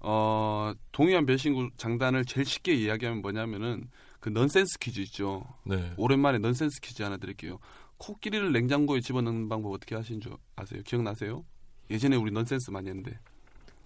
어 0.00 0.72
동해안 0.90 1.26
별신구 1.26 1.70
장단을 1.76 2.24
제일 2.24 2.44
쉽게 2.44 2.74
이야기하면 2.74 3.22
뭐냐면은 3.22 3.88
그 4.20 4.28
넌센스 4.28 4.78
퀴즈 4.78 5.00
있죠. 5.00 5.44
네. 5.64 5.92
오랜만에 5.96 6.38
넌센스 6.38 6.80
퀴즈 6.80 7.02
하나 7.02 7.16
드릴게요. 7.16 7.58
코끼리를 8.02 8.52
냉장고에 8.52 9.00
집어넣는 9.00 9.48
방법 9.48 9.72
어떻게 9.72 9.94
하신 9.94 10.20
줄 10.20 10.32
아세요? 10.56 10.82
기억나세요? 10.84 11.44
예전에 11.88 12.16
우리 12.16 12.32
넌센스 12.32 12.72
많이 12.72 12.88
했는데 12.88 13.16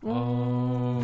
어... 0.00 1.02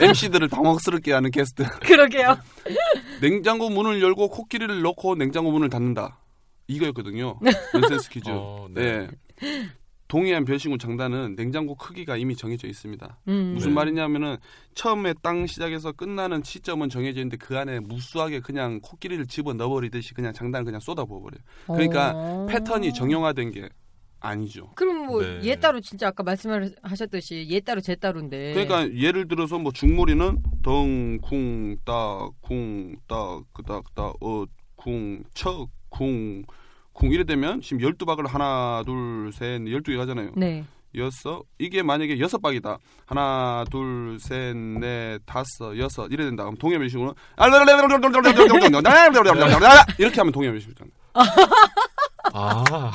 MC들을 0.00 0.48
당황스럽게 0.48 1.12
하는 1.12 1.30
게스트 1.30 1.64
그러게요. 1.80 2.36
냉장고 3.22 3.68
문을 3.70 4.02
열고 4.02 4.30
코끼리를 4.30 4.82
넣고 4.82 5.14
냉장고 5.14 5.52
문을 5.52 5.68
닫는다 5.68 6.18
이거였거든요 6.66 7.38
넌센스 7.72 8.10
퀴즈 8.10 8.30
어, 8.30 8.66
네. 8.70 9.06
네. 9.40 9.68
동해안 10.14 10.44
별신구 10.44 10.78
장단은 10.78 11.34
냉장고 11.34 11.74
크기가 11.74 12.16
이미 12.16 12.36
정해져 12.36 12.68
있습니다. 12.68 13.18
음. 13.26 13.54
무슨 13.54 13.70
네. 13.70 13.74
말이냐면은 13.74 14.36
처음에 14.76 15.12
땅 15.22 15.44
시작해서 15.44 15.90
끝나는 15.90 16.40
시점은 16.44 16.88
정해져 16.88 17.18
있는데 17.18 17.36
그 17.36 17.58
안에 17.58 17.80
무수하게 17.80 18.38
그냥 18.38 18.78
코끼리를 18.80 19.26
집어 19.26 19.54
넣어버리듯이 19.54 20.14
그냥 20.14 20.32
장단을 20.32 20.66
그냥 20.66 20.78
쏟아부어 20.78 21.18
버려요. 21.18 21.42
그러니까 21.66 22.12
어. 22.14 22.46
패턴이 22.48 22.94
정형화된 22.94 23.50
게 23.50 23.68
아니죠. 24.20 24.70
그럼 24.76 25.06
뭐 25.06 25.20
네. 25.20 25.40
얘 25.46 25.56
따로 25.56 25.80
진짜 25.80 26.06
아까 26.06 26.22
말씀하셨듯이 26.22 27.48
얘 27.50 27.58
따로 27.58 27.80
쟤 27.80 27.96
따로인데. 27.96 28.54
그러니까 28.54 28.96
예를 28.96 29.26
들어서 29.26 29.58
뭐 29.58 29.72
중몰이는 29.72 30.44
덩쿵 30.62 31.78
따쿵 31.84 32.94
따 33.08 33.40
그닥 33.52 33.92
따어쿵 33.96 35.24
척쿵 35.34 36.44
쿵 36.94 37.10
이래 37.12 37.24
되면 37.24 37.60
지금 37.60 37.78
12박을 37.78 38.26
하나 38.28 38.82
둘셋 38.86 39.60
12개 39.62 39.96
가잖아요. 39.98 40.30
네. 40.36 40.64
여섯. 40.96 41.42
이게 41.58 41.82
만약에 41.82 42.20
여섯 42.20 42.40
박이다. 42.40 42.78
하나 43.04 43.64
둘 43.70 44.16
셋 44.20 44.56
넷 44.56 45.20
다섯 45.26 45.76
여섯. 45.76 46.06
이래 46.12 46.24
된다. 46.24 46.44
그럼 46.44 46.56
동해변식으로는 46.56 47.14
이렇게 49.98 50.20
하면 50.20 50.32
동해변식이잖아 50.32 50.88
아, 52.32 52.92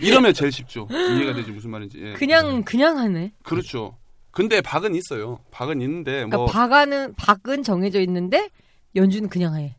이러면 0.00 0.34
제일 0.34 0.52
쉽죠. 0.52 0.86
이해가 0.90 1.34
되지 1.34 1.50
무슨 1.52 1.70
말인지. 1.70 1.98
예. 2.02 2.12
그냥 2.14 2.62
그냥 2.64 2.98
하네. 2.98 3.32
그렇죠. 3.42 3.96
근데 4.32 4.60
박은 4.60 4.94
있어요. 4.96 5.38
박은 5.50 5.80
있는데 5.80 6.12
그러니까 6.12 6.36
뭐 6.36 6.46
박아는 6.46 7.14
박은 7.14 7.62
정해져 7.62 8.00
있는데 8.00 8.50
연주는 8.94 9.28
그냥 9.28 9.56
해. 9.56 9.76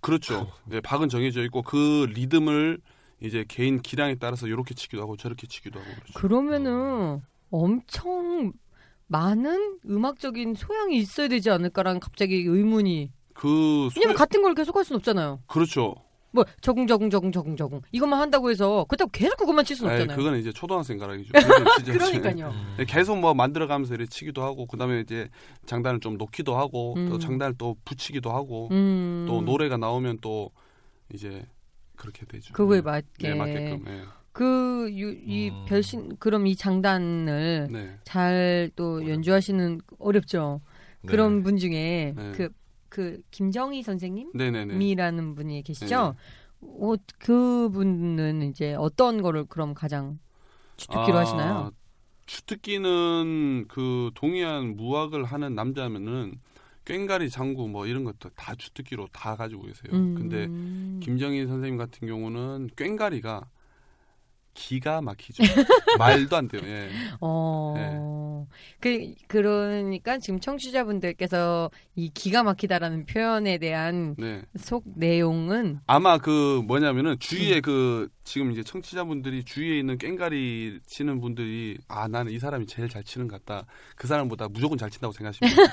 그렇죠. 0.00 0.50
예, 0.72 0.80
박은 0.80 1.08
정해져 1.10 1.42
있고 1.44 1.62
그 1.62 2.06
리듬을 2.14 2.78
이제 3.20 3.44
개인 3.48 3.80
기량에 3.80 4.16
따라서 4.16 4.46
이렇게 4.46 4.74
치기도 4.74 5.02
하고 5.02 5.16
저렇게 5.16 5.46
치기도 5.46 5.78
하고 5.78 5.90
그렇죠 5.90 6.12
그러면은 6.14 7.22
엄청 7.50 8.52
많은 9.08 9.80
음악적인 9.88 10.54
소양이 10.54 10.96
있어야 10.96 11.28
되지 11.28 11.50
않을까라는 11.50 12.00
갑자기 12.00 12.36
의문이. 12.36 13.10
그 13.34 13.88
왜냐면 13.96 14.16
소... 14.16 14.18
같은 14.18 14.42
걸 14.42 14.54
계속 14.54 14.76
할 14.76 14.84
수는 14.84 14.98
없잖아요. 14.98 15.40
그렇죠 15.46 15.96
뭐 16.32 16.44
적응 16.60 16.86
적응 16.86 17.10
적응 17.10 17.32
적응 17.32 17.56
적응 17.56 17.80
이것만 17.90 18.20
한다고 18.20 18.50
해서 18.50 18.84
그렇다고 18.88 19.10
계속 19.10 19.36
그것만 19.36 19.64
칠 19.64 19.76
수는 19.76 19.92
없잖아요. 19.92 20.16
그거는 20.16 20.38
이제 20.38 20.52
초등학생 20.52 20.96
가락이죠 20.98 21.32
그건 21.32 21.64
그러니까요. 21.84 22.50
음. 22.50 22.74
네, 22.78 22.84
계속 22.84 23.18
뭐 23.18 23.34
만들어가면서 23.34 23.94
이렇게 23.94 24.08
치기도 24.08 24.42
하고 24.42 24.66
그다음에 24.66 25.00
이제 25.00 25.28
장단을 25.66 25.98
좀 25.98 26.16
놓기도 26.16 26.56
하고 26.56 26.94
또 27.08 27.14
음. 27.16 27.18
장단을 27.18 27.54
또 27.58 27.76
붙이기도 27.84 28.30
하고 28.30 28.68
음. 28.70 29.24
또 29.26 29.42
노래가 29.42 29.76
나오면 29.76 30.18
또 30.20 30.52
이제 31.12 31.44
그렇게 32.00 32.24
되죠. 32.24 32.54
그거에 32.54 32.78
네. 32.78 32.82
맞게. 32.82 33.28
네, 33.28 33.34
맞게끔. 33.34 33.84
네. 33.84 34.02
그이 34.32 35.50
음. 35.50 35.64
별신 35.68 36.16
그럼 36.18 36.46
이 36.46 36.56
장단을 36.56 37.68
네. 37.70 37.98
잘또 38.04 39.06
연주하시는 39.08 39.80
어렵죠. 39.98 40.62
네. 41.02 41.10
그런 41.10 41.42
분 41.42 41.58
중에 41.58 42.14
네. 42.16 42.32
그그 42.32 43.22
김정희 43.30 43.82
선생님이라는. 43.82 45.34
분이 45.34 45.62
계시죠. 45.62 46.16
어, 46.62 46.94
그분은 47.18 48.42
이제 48.50 48.74
어떤 48.74 49.20
거를 49.20 49.44
그럼 49.44 49.74
가장 49.74 50.18
주특기로 50.76 51.18
아, 51.18 51.20
하시나요? 51.20 51.70
주특기는 52.26 53.66
그 53.68 54.10
동해안 54.14 54.76
무학을 54.76 55.24
하는 55.24 55.54
남자면은 55.54 56.34
꽹가리 56.90 57.30
장구 57.30 57.68
뭐 57.68 57.86
이런 57.86 58.02
것도 58.02 58.30
다 58.30 58.54
주특기로 58.54 59.08
다 59.12 59.36
가지고 59.36 59.62
계세요. 59.62 59.92
음. 59.92 60.14
근데 60.16 60.48
김정희 61.04 61.46
선생님 61.46 61.76
같은 61.76 62.08
경우는 62.08 62.70
꽹가리가 62.74 63.46
기가 64.54 65.00
막히죠. 65.00 65.42
말도 65.98 66.36
안 66.36 66.48
돼요. 66.48 66.62
예. 66.64 66.88
어. 67.20 68.46
그 68.80 69.14
그러니까 69.26 70.18
지금 70.18 70.40
청취자분들께서 70.40 71.70
이 71.94 72.10
기가 72.10 72.42
막히다라는 72.42 73.06
표현에 73.06 73.58
대한 73.58 74.14
네. 74.18 74.42
속 74.56 74.84
내용은 74.96 75.80
아마 75.86 76.18
그 76.18 76.62
뭐냐면은 76.66 77.12
음. 77.12 77.18
주위에 77.18 77.60
그 77.60 78.08
지금 78.24 78.52
이제 78.52 78.62
청취자분들이 78.62 79.44
주위에 79.44 79.78
있는 79.78 79.98
깽가리 79.98 80.80
치는 80.86 81.20
분들이 81.20 81.78
아 81.88 82.08
나는 82.08 82.32
이 82.32 82.38
사람이 82.38 82.66
제일 82.66 82.88
잘 82.88 83.02
치는 83.04 83.28
것 83.28 83.44
같다. 83.44 83.66
그 83.96 84.06
사람보다 84.06 84.48
무조건 84.48 84.78
잘 84.78 84.90
친다고 84.90 85.12
생각하시면 85.12 85.54
돼요. 85.54 85.66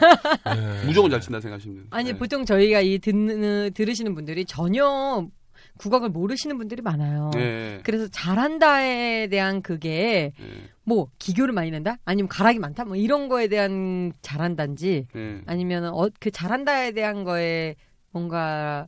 네. 0.55 0.85
무조건 0.85 1.11
잘 1.11 1.21
친다 1.21 1.39
생각하시면 1.39 1.75
돼요. 1.77 1.85
아니 1.91 2.11
네. 2.11 2.17
보통 2.17 2.45
저희가 2.45 2.81
이 2.81 2.99
듣는 2.99 3.71
들으시는 3.73 4.15
분들이 4.15 4.45
전혀 4.45 5.27
국악을 5.77 6.09
모르시는 6.09 6.57
분들이 6.57 6.81
많아요. 6.81 7.31
네. 7.33 7.79
그래서 7.83 8.07
잘한다에 8.07 9.27
대한 9.27 9.61
그게 9.61 10.31
네. 10.37 10.45
뭐 10.83 11.07
기교를 11.19 11.53
많이 11.53 11.71
낸다? 11.71 11.97
아니면 12.05 12.27
가락이 12.29 12.59
많다? 12.59 12.85
뭐 12.85 12.95
이런 12.95 13.27
거에 13.29 13.47
대한 13.47 14.13
잘한다인지 14.21 15.07
네. 15.13 15.41
아니면 15.45 15.85
어, 15.85 16.09
그 16.19 16.31
잘한다에 16.31 16.91
대한 16.91 17.23
거에 17.23 17.75
뭔가 18.11 18.87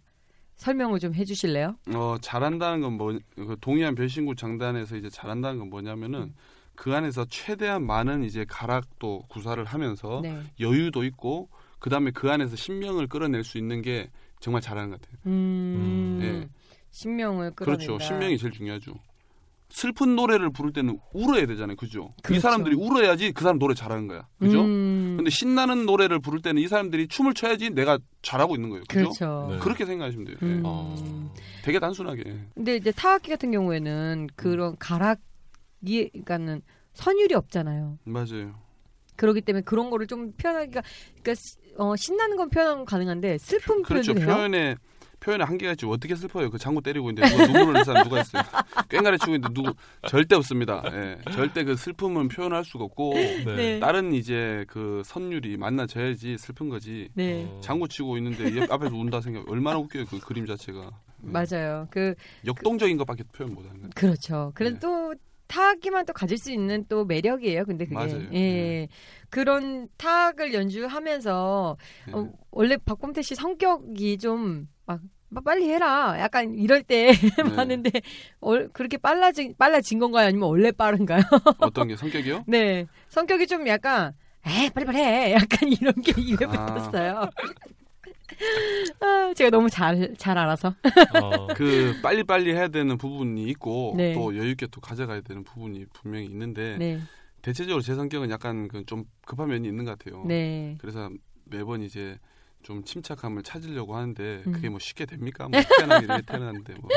설명을 0.56 1.00
좀 1.00 1.14
해주실래요? 1.14 1.78
어 1.94 2.18
잘한다는 2.22 2.82
건뭐그 2.82 3.58
동해안 3.62 3.96
별신구 3.96 4.36
장단에서 4.36 4.98
이제 4.98 5.10
잘한다는 5.10 5.60
건 5.60 5.70
뭐냐면은 5.70 6.34
그 6.76 6.94
안에서 6.94 7.26
최대한 7.30 7.86
많은 7.86 8.24
이제 8.24 8.46
가락도 8.48 9.24
구사를 9.30 9.64
하면서 9.64 10.22
네. 10.22 10.42
여유도 10.60 11.04
있고 11.06 11.50
그 11.80 11.90
다음에 11.90 12.12
그 12.12 12.30
안에서 12.30 12.56
신명을 12.56 13.08
끌어낼 13.08 13.44
수 13.44 13.58
있는 13.58 13.82
게 13.82 14.10
정말 14.40 14.62
잘하는 14.62 14.92
것 14.92 15.02
같아요. 15.02 15.18
음, 15.26 16.18
네. 16.22 16.50
신명을 16.92 17.52
끌어낸다. 17.52 17.86
그렇죠. 17.86 18.04
신명이 18.04 18.38
제일 18.38 18.52
중요하죠. 18.54 18.94
슬픈 19.72 20.16
노래를 20.16 20.50
부를 20.50 20.74
때는 20.74 21.00
울어야 21.14 21.46
되잖아요. 21.46 21.76
그죠? 21.76 22.10
이 22.18 22.22
그렇죠. 22.24 22.42
사람들이 22.42 22.76
울어야지 22.76 23.32
그 23.34 23.44
사람 23.44 23.60
노래 23.60 23.76
잘하는 23.76 24.08
거야. 24.08 24.28
그죠? 24.40 24.62
음, 24.64 25.14
근데 25.18 25.30
신나는 25.30 25.86
노래를 25.86 26.20
부를 26.20 26.42
때는 26.42 26.60
이 26.60 26.68
사람들이 26.68 27.08
춤을 27.08 27.36
춰야지 27.36 27.70
내가 27.70 28.00
잘하고 28.24 28.56
있는 28.56 28.70
거예요. 28.70 28.84
그죠? 28.90 29.00
그렇죠. 29.10 29.48
네. 29.52 29.60
그렇게 29.60 29.86
생각하시면 29.86 30.26
돼요. 30.26 30.38
예. 30.42 30.46
음. 30.46 30.62
어. 30.66 31.32
되게 31.64 31.78
단순하게. 31.80 32.24
예. 32.26 32.40
근데 32.56 32.76
이제 32.78 32.92
타악기 32.92 33.30
같은 33.30 33.52
경우에는 33.52 34.30
그런 34.36 34.76
가락 34.80 35.20
이 35.86 36.10
그러니까는 36.10 36.64
선율이 36.94 37.36
없잖아요. 37.36 38.00
맞아요. 38.06 38.56
그렇기 39.18 39.42
때문에 39.42 39.62
그런 39.64 39.92
거를 39.92 40.08
좀 40.08 40.32
표현하기가 40.32 40.82
그러니까 41.10 41.36
시- 41.36 41.58
어, 41.78 41.96
신나는 41.96 42.38
건 42.38 42.50
표현 42.50 42.86
가능한데 42.86 43.38
슬픈 43.38 43.84
그렇죠. 43.84 44.14
표현도 44.14 44.26
돼요. 44.26 44.36
표현의 44.36 44.78
표현의 45.20 45.46
한계가 45.46 45.74
있지 45.74 45.86
어떻게 45.86 46.16
슬퍼요? 46.16 46.50
그 46.50 46.58
장구 46.58 46.82
때리고 46.82 47.10
있는데 47.10 47.30
누가 47.30 47.46
눈물을 47.46 47.68
흘릴 47.68 47.86
사람 47.86 48.04
누가 48.04 48.22
있어요? 48.22 48.44
꽹가리 48.90 49.18
치고 49.20 49.36
있는데 49.36 49.54
누구 49.54 49.74
절대 50.08 50.36
없습니다. 50.36 50.82
예. 50.92 51.18
절대 51.32 51.64
그 51.64 51.76
슬픔은 51.76 52.30
표현할 52.30 52.64
수가 52.64 52.86
없고 52.86 53.14
네. 53.14 53.80
다른 53.80 54.14
이제 54.14 54.66
그 54.68 55.02
선율이 55.06 55.58
만나져야지 55.58 56.38
슬픈 56.38 56.70
거지. 56.70 57.10
네. 57.14 57.46
어. 57.50 57.60
장구 57.62 57.88
치고 57.88 58.18
있는데 58.18 58.56
옆 58.58 58.72
앞에서 58.72 58.96
운다 58.96 59.22
생각 59.22 59.50
얼마나 59.50 59.78
웃겨요 59.80 60.06
그 60.06 60.20
그림 60.20 60.46
자체가 60.46 60.92
맞아요. 61.22 61.88
그 61.92 62.16
역동적인 62.46 62.98
것밖에 62.98 63.24
표현 63.32 63.54
못하는 63.54 63.78
거예요. 63.78 63.90
그렇죠. 63.96 64.52
그래도 64.56 64.76
네. 64.76 64.80
또 64.80 65.14
타악기만 65.48 66.06
또 66.06 66.14
가질 66.14 66.38
수 66.38 66.52
있는 66.52 66.86
또 66.88 67.04
매력이에요. 67.06 67.66
근데 67.66 67.84
그게 67.84 67.96
맞아요. 67.96 68.22
예 68.32 68.40
네. 68.40 68.88
그런 69.30 69.90
타악을 69.98 70.54
연주하면서 70.54 71.78
네. 72.08 72.14
어, 72.14 72.32
원래 72.52 72.78
박범태 72.78 73.22
씨 73.24 73.36
성격이 73.36 74.20
좀 74.20 74.68
막 75.32 75.44
빨리 75.44 75.70
해라. 75.70 76.16
약간 76.20 76.56
이럴 76.56 76.82
때 76.82 77.12
네. 77.38 77.44
많은데 77.56 77.92
얼- 78.40 78.70
그렇게 78.74 78.98
빨라진 78.98 79.54
빨라진 79.58 80.00
건가요? 80.00 80.28
아니면 80.28 80.50
원래 80.50 80.72
빠른가요? 80.72 81.22
어떤 81.60 81.88
게 81.88 81.96
성격이요? 81.96 82.46
네 82.48 82.88
성격이 83.10 83.46
좀 83.46 83.68
약간 83.68 84.14
에 84.48 84.70
빨리 84.70 84.86
빨리 84.86 84.98
해. 84.98 85.34
약간 85.38 85.70
이런 85.72 85.94
게 86.02 86.14
입에 86.20 86.46
아. 86.46 86.66
붙었어요. 86.66 87.30
아, 89.02 89.34
제가 89.36 89.50
너무 89.50 89.70
잘 89.70 90.16
잘 90.18 90.38
알아서. 90.38 90.70
어, 90.70 91.48
그 91.56 91.94
빨리 92.02 92.24
빨리 92.24 92.54
해야 92.54 92.68
되는 92.70 92.98
부분이 92.98 93.44
있고 93.50 93.94
네. 93.98 94.14
또 94.14 94.36
여유 94.38 94.52
있게 94.52 94.68
또 94.68 94.80
가져가야 94.82 95.22
되는 95.22 95.44
부분이 95.44 95.86
분명히 95.94 96.26
있는데 96.26 96.78
네, 96.78 97.00
대체적으로 97.42 97.82
제 97.82 97.96
성격은 97.96 98.30
약간 98.30 98.68
그좀 98.68 99.04
급한 99.26 99.50
면이 99.50 99.68
있는 99.68 99.84
것 99.86 99.98
같아요. 99.98 100.24
네. 100.26 100.78
그래서 100.80 101.10
매번 101.46 101.82
이제 101.84 102.18
좀 102.64 102.84
침착함을 102.84 103.44
찾으려고 103.44 103.96
하는데 103.96 104.44
음. 104.46 104.52
그게 104.52 104.70
뭐 104.70 104.80
쉽게 104.80 105.06
됩니까? 105.06 105.48
뭐 105.48 105.60
태어나기를 105.78 106.24
태어났는데 106.24 106.74
뭐. 106.76 106.90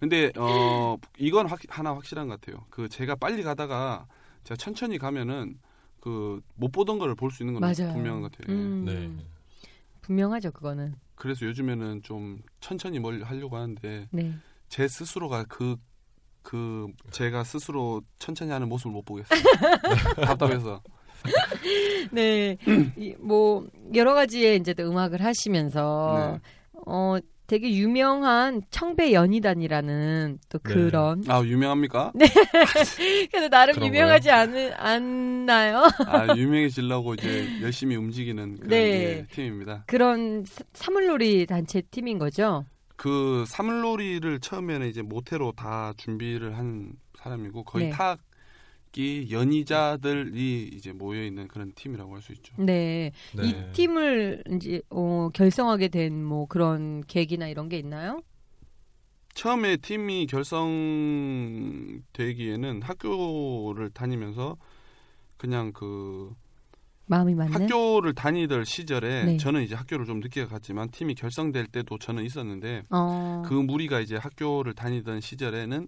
근데 0.00 0.32
어 0.36 0.96
이건 1.18 1.46
확, 1.48 1.60
하나 1.68 1.94
확실한 1.94 2.28
것 2.28 2.40
같아요. 2.40 2.64
그 2.70 2.88
제가 2.88 3.14
빨리 3.16 3.42
가다가 3.42 4.06
제가 4.44 4.56
천천히 4.56 4.98
가면은 4.98 5.58
그 6.00 6.40
못 6.54 6.70
보던 6.72 6.98
거를 6.98 7.14
볼 7.14 7.30
수 7.30 7.42
있는 7.42 7.54
건 7.54 7.60
맞아요. 7.60 7.92
분명한 7.92 8.22
것 8.22 8.32
같아요. 8.32 8.56
예. 8.56 8.58
음, 8.58 8.84
네. 8.84 9.24
분명하죠 10.02 10.52
그거는. 10.52 10.94
그래서 11.16 11.44
요즘에는 11.46 12.02
좀 12.02 12.40
천천히 12.60 12.98
뭘 12.98 13.22
하려고 13.22 13.56
하는데 13.56 14.08
네. 14.10 14.34
제 14.68 14.86
스스로가 14.86 15.44
그, 15.48 15.76
그, 16.42 16.86
제가 17.10 17.42
스스로 17.44 18.02
천천히 18.18 18.52
하는 18.52 18.68
모습을 18.68 18.92
못 18.92 19.04
보겠어요. 19.04 19.40
답답해서. 20.24 20.80
네, 22.12 22.56
이, 22.96 23.14
뭐 23.18 23.66
여러 23.94 24.14
가지의 24.14 24.56
이제 24.58 24.74
또 24.74 24.88
음악을 24.90 25.22
하시면서 25.22 26.40
네. 26.42 26.50
어 26.86 27.16
되게 27.46 27.70
유명한 27.74 28.60
청배 28.70 29.12
연희단이라는 29.12 30.38
또 30.48 30.58
네. 30.58 30.74
그런 30.74 31.22
아, 31.28 31.42
유명합니까? 31.44 32.12
그래서 33.30 33.48
나름? 33.48 33.84
유명하지 33.84 34.30
않은 34.30 34.72
않나요? 34.74 35.84
아, 36.06 36.34
유명해지려고 36.36 37.14
이제 37.14 37.46
열심히 37.62 37.94
움직이는 37.94 38.56
그런 38.56 38.68
네. 38.68 38.76
예, 38.76 39.26
팀입니다. 39.30 39.84
그런 39.86 40.44
사- 40.44 40.64
사물놀이 40.74 41.46
단체 41.46 41.82
팀인 41.82 42.18
거죠. 42.18 42.64
그 42.96 43.44
사물놀이를 43.46 44.40
처음에는 44.40 44.88
이제 44.88 45.02
모태로 45.02 45.52
다 45.52 45.92
준비를 45.98 46.56
한 46.58 46.92
사람이고 47.18 47.62
거의 47.64 47.86
네. 47.86 47.90
타 47.90 48.16
악기 48.96 49.28
연희자들이 49.30 50.70
이제 50.72 50.90
모여 50.92 51.22
있는 51.22 51.46
그런 51.48 51.70
팀이라고 51.74 52.14
할 52.14 52.22
수 52.22 52.32
있죠. 52.32 52.54
네, 52.58 53.12
네. 53.34 53.46
이 53.46 53.54
팀을 53.74 54.42
이제 54.54 54.80
어, 54.88 55.28
결성하게 55.34 55.88
된 55.88 56.06
뭐 56.26 56.46
그런 56.46 57.02
계기나 57.06 57.46
이런 57.48 57.68
게 57.68 57.78
있나요? 57.78 58.22
처음에 59.34 59.76
팀이 59.76 60.26
결성되기에는 60.28 62.00
학교를 62.82 63.90
다니면서 63.90 64.56
그냥 65.36 65.72
그 65.74 66.32
마음이 67.04 67.34
맞네. 67.34 67.52
학교를 67.52 68.14
다니던 68.14 68.64
시절에 68.64 69.24
네. 69.24 69.36
저는 69.36 69.62
이제 69.62 69.74
학교를 69.74 70.06
좀 70.06 70.20
늦게 70.20 70.46
갔지만 70.46 70.90
팀이 70.90 71.14
결성될 71.14 71.66
때도 71.66 71.98
저는 71.98 72.24
있었는데 72.24 72.84
어, 72.90 73.42
그 73.46 73.52
무리가 73.52 74.00
이제 74.00 74.16
학교를 74.16 74.72
다니던 74.74 75.20
시절에는 75.20 75.86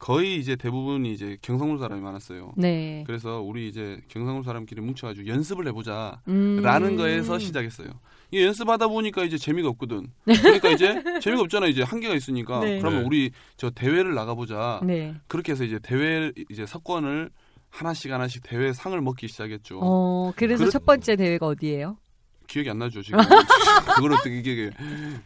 거의 0.00 0.36
이제 0.38 0.56
대부분이 0.56 1.12
이제 1.12 1.36
경상도 1.42 1.76
사람이 1.78 2.00
많았어요. 2.00 2.54
네. 2.56 3.04
그래서 3.06 3.42
우리 3.42 3.68
이제 3.68 4.00
경상도 4.08 4.42
사람끼리 4.42 4.80
뭉쳐가지고 4.80 5.26
연습을 5.28 5.68
해보자. 5.68 6.22
음. 6.26 6.60
라는 6.62 6.96
거에서 6.96 7.38
시작했어요. 7.38 7.88
이게 8.30 8.46
연습하다 8.46 8.88
보니까 8.88 9.24
이제 9.24 9.36
재미가 9.36 9.68
없거든. 9.68 10.06
그러니까 10.24 10.70
이제 10.70 11.02
재미가 11.20 11.42
없잖아. 11.42 11.66
이제 11.66 11.82
한계가 11.82 12.14
있으니까. 12.14 12.60
네. 12.60 12.78
그러면 12.78 13.00
네. 13.00 13.06
우리 13.06 13.30
저 13.58 13.68
대회를 13.68 14.14
나가보자. 14.14 14.80
네. 14.84 15.14
그렇게 15.28 15.52
해서 15.52 15.64
이제 15.64 15.78
대회 15.82 16.32
이제 16.48 16.64
석권을 16.64 17.28
하나씩 17.68 18.10
하나씩 18.10 18.42
대회 18.42 18.72
상을 18.72 18.98
먹기 19.02 19.28
시작했죠. 19.28 19.80
어, 19.82 20.32
그래서 20.34 20.64
그렇- 20.64 20.70
첫 20.70 20.86
번째 20.86 21.14
대회가 21.16 21.46
어디예요? 21.46 21.98
기억이 22.50 22.68
안 22.68 22.78
나죠 22.78 23.00
지금. 23.00 23.20
그걸 23.94 24.12
어떻게 24.12 24.38
이게 24.38 24.70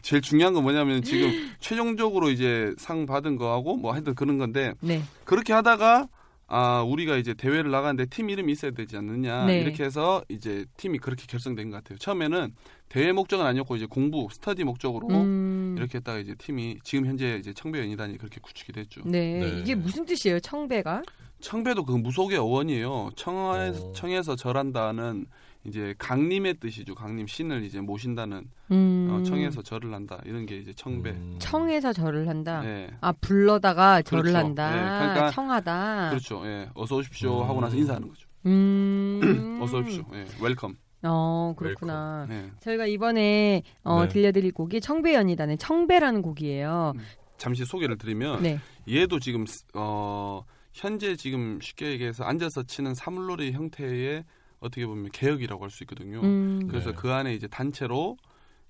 제일 0.03 0.21
중요한 0.21 0.53
건 0.53 0.63
뭐냐면 0.63 1.01
지금 1.01 1.51
최종적으로 1.59 2.29
이제 2.29 2.73
상 2.77 3.05
받은 3.07 3.35
거하고 3.37 3.75
뭐 3.77 3.93
하여튼 3.93 4.13
그런 4.13 4.37
건데 4.37 4.73
네. 4.79 5.01
그렇게 5.23 5.51
하다가 5.51 6.07
아 6.47 6.83
우리가 6.83 7.17
이제 7.17 7.33
대회를 7.33 7.71
나가는데 7.71 8.05
팀 8.05 8.29
이름이 8.29 8.51
있어야 8.51 8.69
되지 8.69 8.95
않느냐 8.97 9.45
네. 9.45 9.61
이렇게 9.61 9.83
해서 9.83 10.23
이제 10.29 10.65
팀이 10.77 10.99
그렇게 10.99 11.25
결성된 11.27 11.71
것 11.71 11.77
같아요. 11.77 11.97
처음에는 11.97 12.53
대회 12.89 13.11
목적은 13.11 13.43
아니었고 13.43 13.75
이제 13.75 13.87
공부 13.87 14.27
스터디 14.31 14.63
목적으로 14.63 15.07
음. 15.09 15.73
이렇게 15.75 15.97
했다가 15.97 16.19
이제 16.19 16.35
팀이 16.37 16.77
지금 16.83 17.07
현재 17.07 17.37
이제 17.39 17.51
청배 17.53 17.79
연희단이 17.79 18.19
그렇게 18.19 18.39
구축이 18.39 18.71
됐죠. 18.71 19.01
네. 19.05 19.39
네. 19.39 19.59
이게 19.59 19.73
무슨 19.73 20.05
뜻이에요? 20.05 20.39
청배가? 20.39 21.01
청배도 21.39 21.85
그 21.85 21.93
무속의 21.93 22.37
어원이에요. 22.37 23.09
청해서, 23.15 23.87
오. 23.87 23.91
청해서 23.93 24.35
절한다는 24.35 25.25
이제 25.65 25.95
강림의 25.97 26.55
뜻이죠. 26.59 26.93
강림 26.93 27.25
신을 27.25 27.63
이제 27.63 27.81
모신다는 27.81 28.49
음. 28.71 29.09
어, 29.11 29.23
청해서 29.23 29.61
절을 29.61 29.93
한다 29.93 30.19
이런 30.25 30.45
게 30.45 30.57
이제 30.57 30.73
청배. 30.73 31.09
음. 31.11 31.35
청해서 31.39 31.91
절을 31.91 32.27
한다. 32.27 32.61
예. 32.65 32.91
아 33.01 33.11
불러다가 33.13 34.01
절을 34.01 34.23
그렇죠. 34.23 34.37
한다. 34.37 34.69
네, 34.69 34.77
그러니까 34.77 35.31
청하다. 35.31 36.09
그렇죠. 36.09 36.45
예. 36.45 36.69
어서 36.75 36.97
오십시오 36.97 37.41
음. 37.41 37.49
하고 37.49 37.61
나서 37.61 37.75
인사하는 37.75 38.07
거죠. 38.07 38.27
음. 38.45 39.59
어서 39.61 39.79
오십시오. 39.79 40.05
예. 40.13 40.25
Welcome. 40.39 40.77
어 41.03 41.53
그렇구나. 41.57 42.27
예. 42.29 42.51
저희가 42.59 42.85
이번에 42.85 43.63
어, 43.83 44.03
네. 44.03 44.09
들려드릴 44.09 44.53
곡이 44.53 44.81
청배연희단의 44.81 45.57
청배라는 45.57 46.21
곡이에요. 46.21 46.93
잠시 47.37 47.65
소개를 47.65 47.97
드리면 47.97 48.43
네. 48.43 48.59
얘도 48.87 49.19
지금 49.19 49.45
어 49.73 50.43
현재 50.73 51.15
지금 51.15 51.59
쉽게 51.61 51.91
얘기해서 51.91 52.23
앉아서 52.23 52.63
치는 52.63 52.93
사물놀이 52.93 53.51
형태의 53.51 54.23
어떻게 54.65 54.85
보면 54.85 55.09
개혁이라고 55.11 55.63
할 55.63 55.69
수 55.69 55.83
있거든요. 55.83 56.21
음. 56.21 56.67
그래서 56.67 56.91
네. 56.91 56.95
그 56.95 57.11
안에 57.11 57.33
이제 57.33 57.47
단체로 57.47 58.17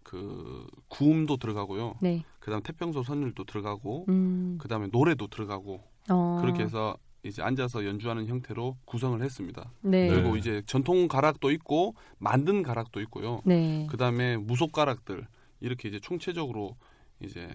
그 0.03 0.67
구음도 0.87 1.37
들어가고요. 1.37 1.95
네. 2.01 2.23
그다음 2.39 2.61
태평소 2.61 3.03
선율도 3.03 3.43
들어가고 3.45 4.05
음. 4.09 4.57
그다음에 4.59 4.87
노래도 4.91 5.27
들어가고 5.27 5.81
어. 6.09 6.37
그렇게 6.41 6.63
해서 6.63 6.95
이제 7.23 7.41
앉아서 7.41 7.85
연주하는 7.85 8.27
형태로 8.27 8.77
구성을 8.85 9.19
했습니다. 9.21 9.71
네. 9.81 10.07
그리고 10.09 10.33
네. 10.33 10.39
이제 10.39 10.61
전통 10.67 11.07
가락도 11.07 11.49
있고 11.51 11.95
만든 12.19 12.61
가락도 12.61 13.01
있고요. 13.01 13.41
네. 13.45 13.87
그다음에 13.89 14.37
무속 14.37 14.71
가락들 14.71 15.25
이렇게 15.59 15.89
이제 15.89 15.99
총체적으로 15.99 16.75
이제 17.19 17.49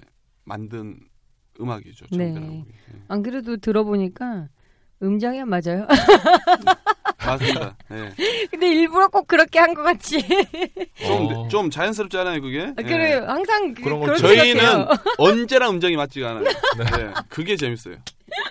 만든 0.45 0.99
음악이죠. 1.61 2.07
네. 2.17 2.35
예. 2.35 2.65
안 3.09 3.23
그래도 3.23 3.57
들어보니까 3.59 4.49
음정이 5.03 5.41
안 5.41 5.49
맞아요. 5.49 5.87
맞습니다. 7.25 7.77
예. 7.93 8.13
근데 8.51 8.69
일부러 8.69 9.09
꼭 9.09 9.27
그렇게 9.29 9.59
한 9.59 9.75
것 9.75 9.83
같지. 9.83 10.19
좀, 11.07 11.35
어. 11.37 11.49
좀 11.49 11.71
자연스럽지 11.71 12.17
않아요, 12.19 12.41
그게? 12.41 12.63
아, 12.63 12.75
그래 12.83 13.15
요 13.15 13.25
항상 13.27 13.75
그, 13.75 13.89
것 13.91 14.17
저희는. 14.17 14.87
언제나 15.19 15.69
음정이 15.71 15.97
맞지가 15.97 16.31
않아요. 16.31 16.45
네. 16.45 17.13
그게 17.29 17.57
재밌어요. 17.57 17.97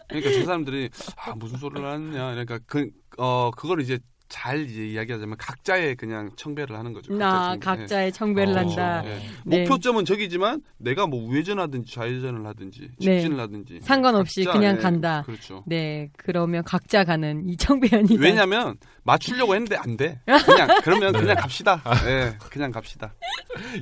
그러니까 0.07 0.31
저 0.33 0.43
사람들이 0.45 0.89
아 1.17 1.33
무슨 1.35 1.57
소리를 1.57 1.85
하느냐. 1.87 2.31
그러니까 2.31 2.59
그 2.67 2.89
어 3.21 3.51
그걸 3.53 3.81
이제 3.81 3.99
잘 4.29 4.61
이제 4.61 4.85
이야기하자면 4.85 5.37
각자의 5.37 5.95
그냥 5.95 6.29
청배를 6.35 6.77
하는 6.77 6.93
거죠. 6.93 7.13
나 7.13 7.57
청배. 7.57 7.65
각자 7.65 8.01
의 8.01 8.11
청배를 8.11 8.53
어, 8.53 8.57
한다. 8.57 9.03
예. 9.05 9.19
네. 9.43 9.61
목표점은 9.63 10.05
저기지만 10.05 10.61
내가 10.77 11.07
뭐 11.07 11.27
우회전하든지 11.27 11.91
좌회전을 11.91 12.45
하든지 12.45 12.91
네. 12.99 13.15
직진을 13.17 13.39
하든지 13.39 13.79
상관없이 13.81 14.43
각자, 14.43 14.59
그냥 14.59 14.77
예, 14.77 14.81
간다. 14.81 15.23
그렇죠. 15.25 15.63
네, 15.65 16.09
그러면 16.15 16.63
각자 16.63 17.03
가는 17.03 17.43
이 17.49 17.57
청배연이단. 17.57 18.19
왜냐면 18.19 18.77
맞추려고 19.03 19.55
했는데 19.55 19.75
안 19.75 19.97
돼. 19.97 20.19
그냥 20.45 20.67
그러면 20.83 21.11
네. 21.11 21.19
그냥 21.19 21.35
갑시다. 21.35 21.81
예, 22.05 22.37
그냥 22.49 22.71
갑시다. 22.71 23.13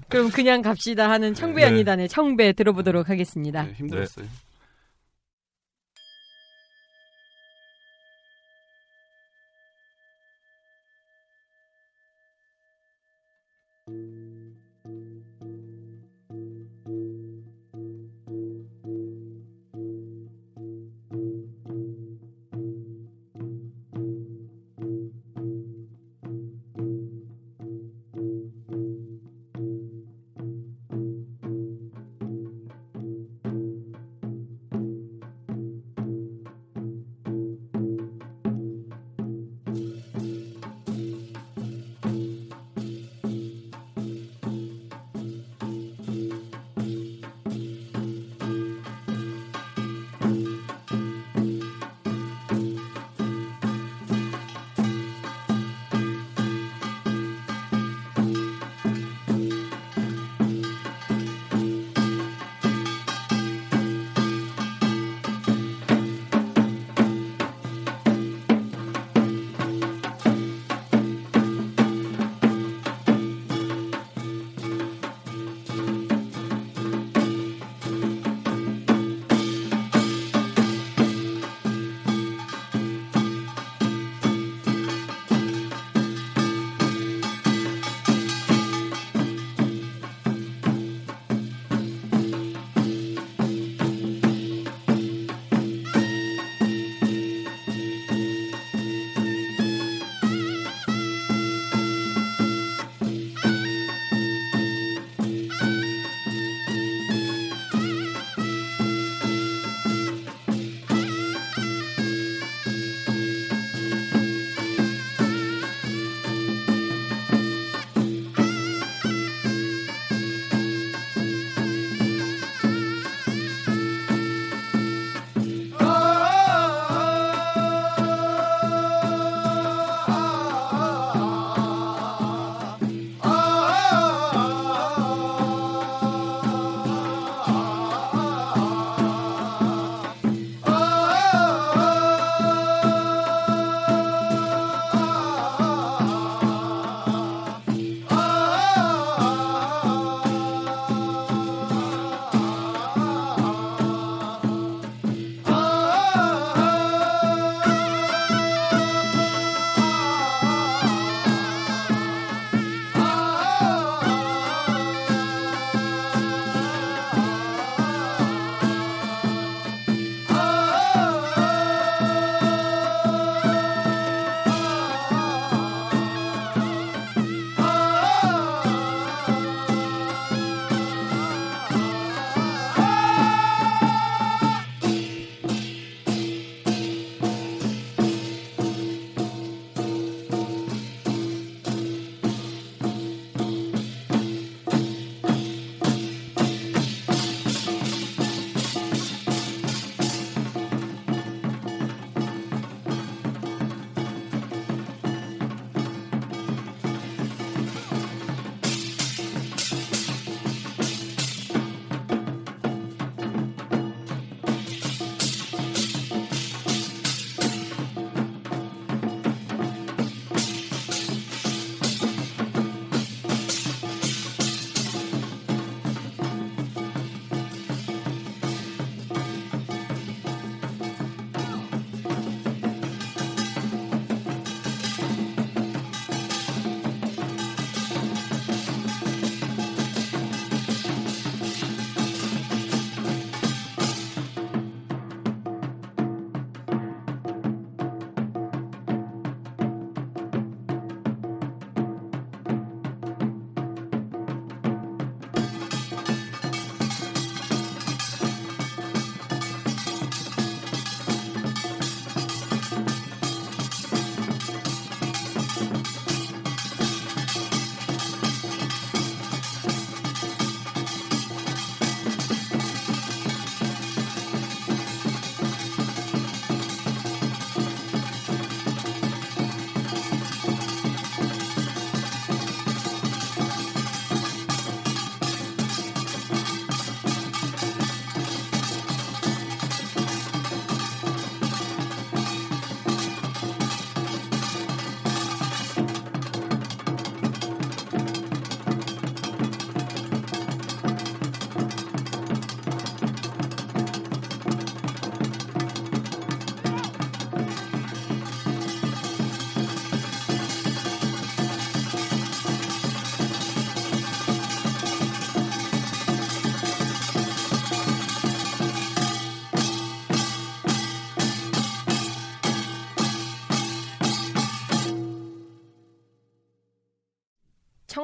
그럼 0.08 0.30
그냥 0.32 0.62
갑시다 0.62 1.10
하는 1.10 1.34
청배연이단의 1.34 2.08
청배 2.08 2.54
들어보도록 2.54 3.10
하겠습니다. 3.10 3.64
네, 3.64 3.74
힘들었어요. 3.74 4.26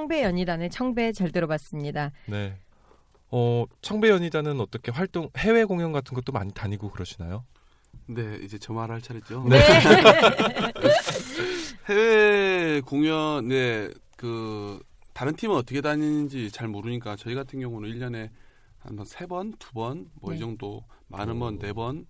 청배연희단의 0.07 0.69
청배 0.69 1.11
잘 1.13 1.31
들어봤습니다. 1.31 2.11
네. 2.27 2.57
어, 3.29 3.65
청배연희단은 3.81 4.59
어떻게 4.59 4.91
활동 4.91 5.29
해외 5.37 5.63
공연 5.63 5.91
같은 5.91 6.13
것도 6.15 6.31
많이 6.31 6.53
다니고 6.53 6.89
그러시나요? 6.89 7.45
네, 8.07 8.37
이제 8.43 8.57
저 8.57 8.73
말 8.73 8.91
할 8.91 9.01
차례죠. 9.01 9.45
네. 9.49 9.57
해외 11.89 12.81
공연, 12.81 13.47
네, 13.47 13.89
그, 14.17 14.79
다른 15.13 15.35
팀은 15.35 15.55
어떻게 15.55 15.81
다니는지 15.81 16.51
잘 16.51 16.67
모르니까 16.67 17.15
저희 17.15 17.35
같은 17.35 17.59
경우는 17.59 17.89
1년에 17.89 18.29
한세 18.79 19.25
번, 19.25 19.53
두 19.59 19.71
번, 19.73 20.07
뭐이 20.21 20.35
네. 20.35 20.39
정도, 20.39 20.83
많은 21.07 21.39
번, 21.39 21.55
오. 21.55 21.59
네 21.59 21.71
번은, 21.73 22.05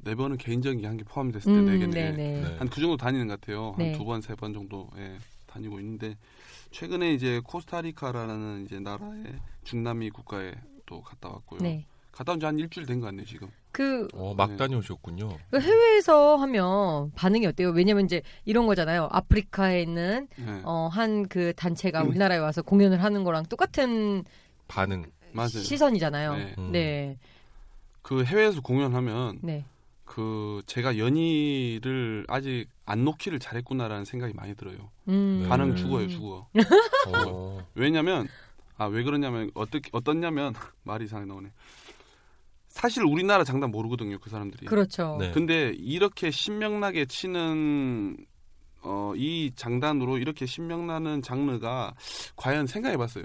네 0.00 0.14
번은 0.14 0.36
개인적인 0.38 0.80
게 0.80 0.86
한 0.86 0.96
개 0.96 1.04
포함됐을 1.04 1.52
때 1.52 1.58
음, 1.58 1.66
네 1.66 1.78
개네. 1.78 1.90
네네. 2.12 2.40
네. 2.40 2.56
한그 2.58 2.80
정도 2.80 2.96
다니는 2.96 3.26
것 3.28 3.40
같아요. 3.40 3.74
네. 3.78 3.90
한두 3.90 4.04
번, 4.04 4.20
세 4.20 4.34
번 4.36 4.52
정도 4.52 4.88
예, 4.96 5.16
다니고 5.48 5.80
있는데 5.80 6.16
최근에 6.70 7.12
이제 7.14 7.40
코스타리카라는 7.44 8.64
이제 8.66 8.78
나라의 8.78 9.24
중남미 9.64 10.10
국가에 10.10 10.54
또 10.86 11.02
갔다 11.02 11.28
왔고요. 11.30 11.60
네. 11.60 11.86
갔다 12.12 12.32
온 12.32 12.40
지 12.40 12.46
한 12.46 12.58
일주일 12.58 12.86
된것 12.86 13.06
같네요, 13.08 13.24
지금. 13.26 13.48
그 13.70 14.08
어, 14.14 14.34
막 14.34 14.50
네. 14.50 14.56
다녀오셨군요. 14.56 15.38
그 15.50 15.60
해외에서 15.60 16.36
하면 16.36 17.12
반응이 17.14 17.46
어때요? 17.46 17.70
왜냐면 17.70 18.04
이제 18.06 18.22
이런 18.44 18.66
거잖아요. 18.66 19.08
아프리카에 19.10 19.82
있는 19.82 20.26
네. 20.36 20.60
어, 20.64 20.88
한 20.90 21.28
그 21.28 21.52
단체가 21.54 22.02
음. 22.02 22.08
우리나라에 22.08 22.38
와서 22.38 22.62
공연을 22.62 23.02
하는 23.02 23.24
거랑 23.24 23.44
똑같은 23.46 24.24
반응. 24.66 25.04
맞아요. 25.32 25.48
시선이잖아요. 25.48 26.34
네. 26.36 26.54
음. 26.58 26.72
네. 26.72 27.18
그 28.02 28.24
해외에서 28.24 28.62
공연하면 28.62 29.38
네. 29.42 29.64
그 30.04 30.62
제가 30.66 30.96
연희를 30.98 32.24
아직 32.28 32.66
안 32.88 33.04
놓기를 33.04 33.38
잘했구나라는 33.38 34.04
생각이 34.06 34.32
많이 34.34 34.54
들어요. 34.54 34.90
음. 35.08 35.40
네. 35.42 35.48
반응 35.48 35.76
죽어요, 35.76 36.08
죽어. 36.08 36.48
어, 37.08 37.64
왜냐면 37.74 38.26
아 38.78 38.86
왜 38.86 39.02
그러냐면 39.02 39.50
어떻게 39.54 39.90
어떻냐면 39.92 40.54
말이 40.84 41.04
이상하게 41.04 41.28
나오네. 41.28 41.52
사실 42.68 43.02
우리나라 43.04 43.44
장단 43.44 43.70
모르거든요, 43.70 44.18
그 44.18 44.30
사람들이. 44.30 44.66
그렇죠. 44.66 45.16
네. 45.20 45.32
근데 45.32 45.72
이렇게 45.76 46.30
신명나게 46.30 47.06
치는 47.06 48.16
어, 48.82 49.12
이 49.16 49.50
장단으로 49.56 50.18
이렇게 50.18 50.46
신명나는 50.46 51.20
장르가 51.22 51.94
과연 52.36 52.66
생각해봤어요. 52.66 53.24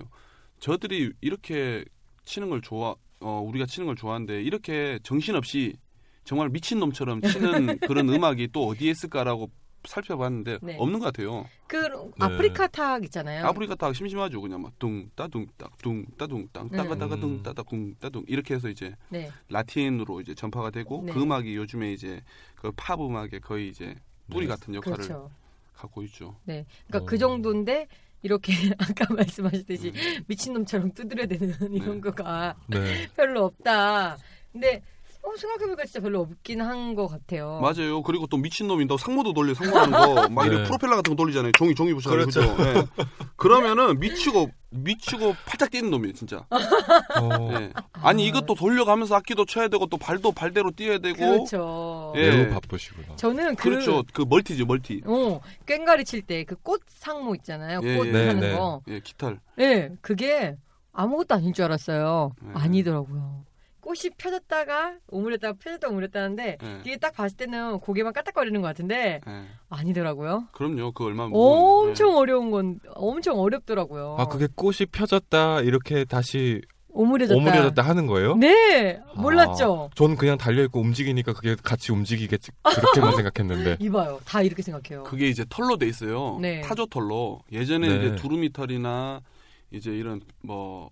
저들이 0.60 1.14
이렇게 1.22 1.86
치는 2.26 2.50
걸 2.50 2.62
좋아, 2.62 2.96
어, 3.22 3.42
우리가 3.48 3.66
치는 3.66 3.86
걸 3.86 3.96
좋아하는데 3.96 4.42
이렇게 4.42 5.00
정신없이 5.04 5.76
정말 6.24 6.50
미친 6.50 6.80
놈처럼 6.80 7.22
치는 7.22 7.80
그런 7.88 8.10
음악이 8.10 8.50
또 8.52 8.68
어디에 8.68 8.92
있을까라고 8.92 9.50
살펴봤는데 9.86 10.60
네. 10.62 10.78
없는 10.80 11.00
것 11.00 11.08
같아요. 11.08 11.46
그 11.68 11.78
아프리카 12.18 12.68
탁 12.68 13.04
있잖아요. 13.04 13.46
아프리카 13.46 13.76
딱 13.76 13.94
심심하죠, 13.94 14.40
그냥 14.40 14.62
막 14.62 14.72
뚱따둥딱 14.80 15.78
뚱따둥땅 15.80 16.70
따가따가 16.70 17.16
음. 17.16 17.20
뚱따다궁 17.20 17.96
따둥 18.00 18.24
이렇게 18.28 18.56
해서 18.56 18.70
이제 18.70 18.96
네. 19.10 19.30
라틴으로 19.50 20.22
이제 20.22 20.34
전파가 20.34 20.70
되고 20.72 21.04
네. 21.06 21.12
그 21.12 21.22
음악이 21.22 21.54
요즘에 21.56 21.92
이제 21.92 22.22
그 22.56 22.72
팝 22.78 23.02
음악의 23.02 23.42
거의 23.42 23.68
이제 23.68 23.94
뿌리 24.30 24.46
네. 24.46 24.54
같은 24.54 24.74
역할을 24.74 24.96
그렇죠. 24.96 25.30
갖고 25.74 26.02
있죠. 26.04 26.38
네. 26.46 26.66
그러니까 26.88 27.04
어. 27.04 27.06
그 27.06 27.18
정도인데 27.18 27.88
이렇게 28.22 28.54
아까 28.80 29.14
말씀하셨듯이 29.14 29.90
음. 29.90 30.24
미친놈처럼 30.28 30.94
두드려 30.94 31.28
대는 31.28 31.74
이런 31.74 31.96
네. 31.96 32.00
거가 32.00 32.56
네. 32.68 33.10
별로 33.18 33.44
없다. 33.44 34.18
근데 34.54 34.82
어, 35.26 35.36
생각해보니까 35.38 35.86
진짜 35.86 36.02
별로 36.02 36.22
없긴 36.22 36.62
한 36.62 36.96
것 36.96 37.08
같아요. 37.08 37.60
맞아요. 37.62 38.04
그리고 38.04 38.28
또 38.28 38.36
미친 38.38 38.68
놈인다 38.68 38.98
상모도 38.98 39.34
돌려 39.34 39.54
상모하는 39.54 39.92
거 39.92 40.28
막 40.30 40.46
이렇게 40.46 40.62
네. 40.62 40.64
프로펠러 40.66 40.98
같은 40.98 41.12
거 41.12 41.16
돌리잖아요. 41.16 41.52
종이 41.54 41.74
종이 41.74 41.94
부셔가지고 41.94 42.32
그렇죠. 42.32 42.56
그죠? 42.58 42.74
네. 42.74 43.06
그러면은 43.38 44.00
미치고 44.00 44.50
미치고 44.70 45.34
팔짝 45.46 45.72
뛰는 45.72 45.90
놈이에요, 45.92 46.14
진짜. 46.14 46.46
어, 46.50 47.52
네. 47.60 47.72
아니 47.94 48.26
이것도 48.28 48.56
돌려가면서 48.56 49.16
악기도 49.16 49.46
쳐야 49.46 49.68
되고 49.70 49.86
또 49.86 49.98
발도 49.98 50.32
발대로 50.34 50.72
뛰어야 50.72 50.98
되고. 51.00 51.18
그렇죠. 51.18 52.14
예. 52.18 52.30
매우 52.32 52.50
바쁘시구나. 52.54 53.16
저는 53.16 53.56
그 53.56 53.70
그렇죠. 53.70 54.04
그 54.14 54.26
멀티죠, 54.28 54.66
멀티. 54.66 55.02
어, 55.06 55.40
꽹가리 55.66 56.04
칠 56.06 56.22
때 56.24 56.44
그 56.44 56.56
꽃 56.64 56.82
상모 56.88 57.34
있잖아요. 57.36 57.80
예, 57.84 57.96
꽃 57.98 58.08
예. 58.08 58.12
네, 58.12 58.28
하는 58.28 58.40
네. 58.42 58.54
거. 58.56 58.82
예, 58.90 59.00
기타를. 59.00 59.40
예, 59.60 59.90
그게 60.02 60.56
아무것도 60.92 61.36
아닌 61.36 61.54
줄 61.54 61.66
알았어요. 61.66 62.34
네. 62.42 62.52
아니더라고요. 62.56 63.46
꽃이 63.84 64.12
펴졌다가 64.18 64.96
오므렸다가 65.10 65.58
펴졌다가 65.62 65.92
오므렸다는데 65.92 66.58
예. 66.64 66.80
이게 66.86 66.98
딱 66.98 67.14
봤을 67.14 67.36
때는 67.36 67.80
고개만 67.80 68.14
까딱거리는 68.14 68.62
것 68.62 68.68
같은데 68.68 69.20
예. 69.28 69.42
아니더라고요. 69.70 70.48
그럼요. 70.54 70.94
그 70.94 71.04
무거운- 71.04 71.90
엄청 71.90 72.16
어려운 72.16 72.50
건 72.50 72.80
엄청 72.96 73.40
어렵더라고요. 73.40 74.16
아, 74.18 74.28
그게 74.28 74.48
꽃이 74.56 74.86
펴졌다, 74.92 75.62
이렇게 75.62 76.06
다시 76.06 76.62
오므려졌다. 76.96 77.38
오므려졌다 77.38 77.82
하는 77.82 78.08
거예요? 78.08 78.36
네, 78.36 79.02
몰랐죠. 79.16 79.90
저는 79.96 80.16
그냥 80.16 80.38
달려 80.38 80.64
있고 80.64 80.80
움직이니까 80.80 81.34
그게 81.34 81.56
같이 81.62 81.92
움직이겠지. 81.92 82.52
그렇게만 82.64 83.16
생각했는데. 83.18 83.78
이봐요, 83.80 84.22
다 84.26 84.42
이렇게 84.42 84.62
생각해요. 84.62 85.04
그게 85.04 85.28
이제 85.28 85.44
털로 85.50 85.76
돼 85.78 85.88
있어요. 85.88 86.38
네. 86.40 86.62
타조 86.62 86.86
털로. 86.86 87.42
예전에 87.52 87.88
네. 87.90 87.96
이제 87.98 88.16
두루미 88.16 88.54
털이나 88.54 89.22
이제 89.72 89.92
이런 89.92 90.22
뭐 90.42 90.90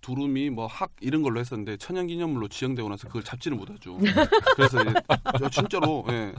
두루미 0.00 0.50
뭐 0.50 0.66
학 0.66 0.90
이런 1.00 1.22
걸로 1.22 1.38
했었는데 1.40 1.76
천연기념물로 1.76 2.48
지정되고 2.48 2.88
나서 2.88 3.06
그걸 3.08 3.22
잡지를 3.22 3.56
못하죠. 3.56 3.98
그래서 4.56 4.82
이제 4.82 4.94
저 5.38 5.48
진짜로 5.50 6.04
예. 6.08 6.34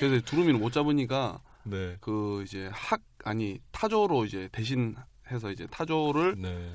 그래서 0.00 0.24
두루미를 0.24 0.58
못 0.58 0.72
잡으니까 0.72 1.40
네. 1.64 1.96
그 2.00 2.42
이제 2.44 2.68
학 2.72 3.00
아니 3.24 3.58
타조로 3.70 4.24
이제 4.24 4.48
대신 4.52 4.96
해서 5.30 5.50
이제 5.50 5.66
타조를 5.70 6.34
네. 6.38 6.72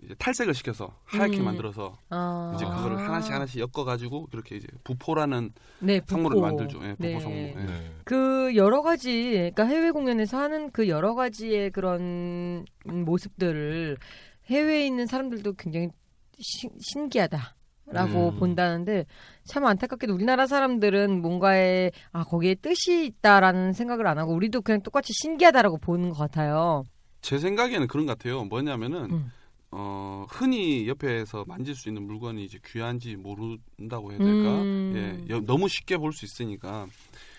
이제 0.00 0.14
탈색을 0.16 0.54
시켜서 0.54 0.94
하얗게 1.06 1.38
음. 1.38 1.44
만들어서 1.46 1.96
아. 2.10 2.52
이제 2.54 2.64
그거를 2.64 2.98
하나씩 2.98 3.32
하나씩 3.32 3.60
엮어 3.60 3.84
가지고 3.84 4.28
이렇게 4.32 4.56
이제 4.56 4.68
부포라는 4.84 5.50
네, 5.80 6.00
상물을 6.06 6.36
붓고. 6.36 6.46
만들죠. 6.46 6.78
예, 6.84 6.90
부포 6.90 7.02
네. 7.02 7.20
상무. 7.20 7.36
예. 7.36 7.54
네. 7.54 7.90
그 8.04 8.54
여러 8.54 8.82
가지 8.82 9.32
그러니까 9.32 9.64
해외 9.64 9.90
공연에서 9.90 10.38
하는 10.38 10.70
그 10.70 10.88
여러 10.88 11.14
가지의 11.16 11.70
그런 11.72 12.64
모습들을 12.84 13.96
해외에 14.48 14.86
있는 14.86 15.06
사람들도 15.06 15.54
굉장히 15.54 15.88
시- 16.38 16.68
신기하다 16.80 17.54
라고 17.90 18.30
음. 18.30 18.38
본다는데 18.38 19.06
참 19.44 19.64
안타깝게도 19.64 20.12
우리나라 20.14 20.46
사람들은 20.46 21.22
뭔가에 21.22 21.90
아 22.12 22.22
거기에 22.24 22.54
뜻이 22.56 23.06
있다라는 23.06 23.72
생각을 23.72 24.06
안 24.06 24.18
하고 24.18 24.34
우리도 24.34 24.60
그냥 24.60 24.82
똑같이 24.82 25.12
신기하다라고 25.14 25.78
보는 25.78 26.10
것 26.10 26.18
같아요. 26.18 26.84
제 27.22 27.38
생각에는 27.38 27.86
그런 27.88 28.04
것 28.06 28.16
같아요. 28.18 28.44
뭐냐면은 28.44 29.10
음. 29.10 29.32
어, 29.70 30.24
흔히 30.30 30.86
옆에서 30.88 31.44
만질 31.46 31.74
수 31.74 31.88
있는 31.88 32.02
물건이 32.06 32.44
이제 32.44 32.58
귀한지 32.64 33.16
모른다고 33.16 34.10
해야 34.12 34.18
될까? 34.18 34.62
음. 34.62 34.92
예, 35.28 35.34
여- 35.34 35.40
너무 35.40 35.68
쉽게 35.68 35.96
볼 35.98 36.12
수 36.12 36.24
있으니까 36.26 36.86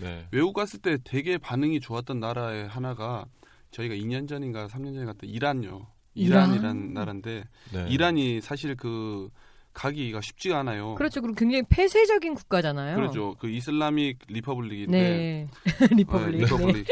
네. 0.02 0.26
외국 0.32 0.54
갔을 0.54 0.80
때 0.80 0.98
되게 1.04 1.38
반응이 1.38 1.80
좋았던 1.80 2.20
나라의 2.20 2.68
하나가 2.68 3.26
저희가 3.72 3.94
2년 3.96 4.28
전인가 4.28 4.68
3년 4.68 4.94
전에 4.96 5.06
갔던 5.06 5.30
이란요. 5.30 5.86
이란? 6.16 6.50
이란이라는 6.50 6.94
나라인데 6.94 7.44
네. 7.74 7.88
이란이 7.90 8.42
사실 8.42 8.76
그 8.76 9.30
가기가 9.74 10.20
쉽지가 10.20 10.60
않아요. 10.60 10.96
그렇죠. 10.96 11.22
그리고 11.22 11.36
굉장히 11.36 11.64
폐쇄적인 11.70 12.36
국가잖아요. 12.36 12.96
그렇죠. 12.96 13.36
그 13.40 13.50
Islamic 13.50 14.18
Republic인데 14.28 14.92
네. 14.92 15.48
Republic. 15.96 16.40
네, 16.40 16.46
Republic. 16.46 16.88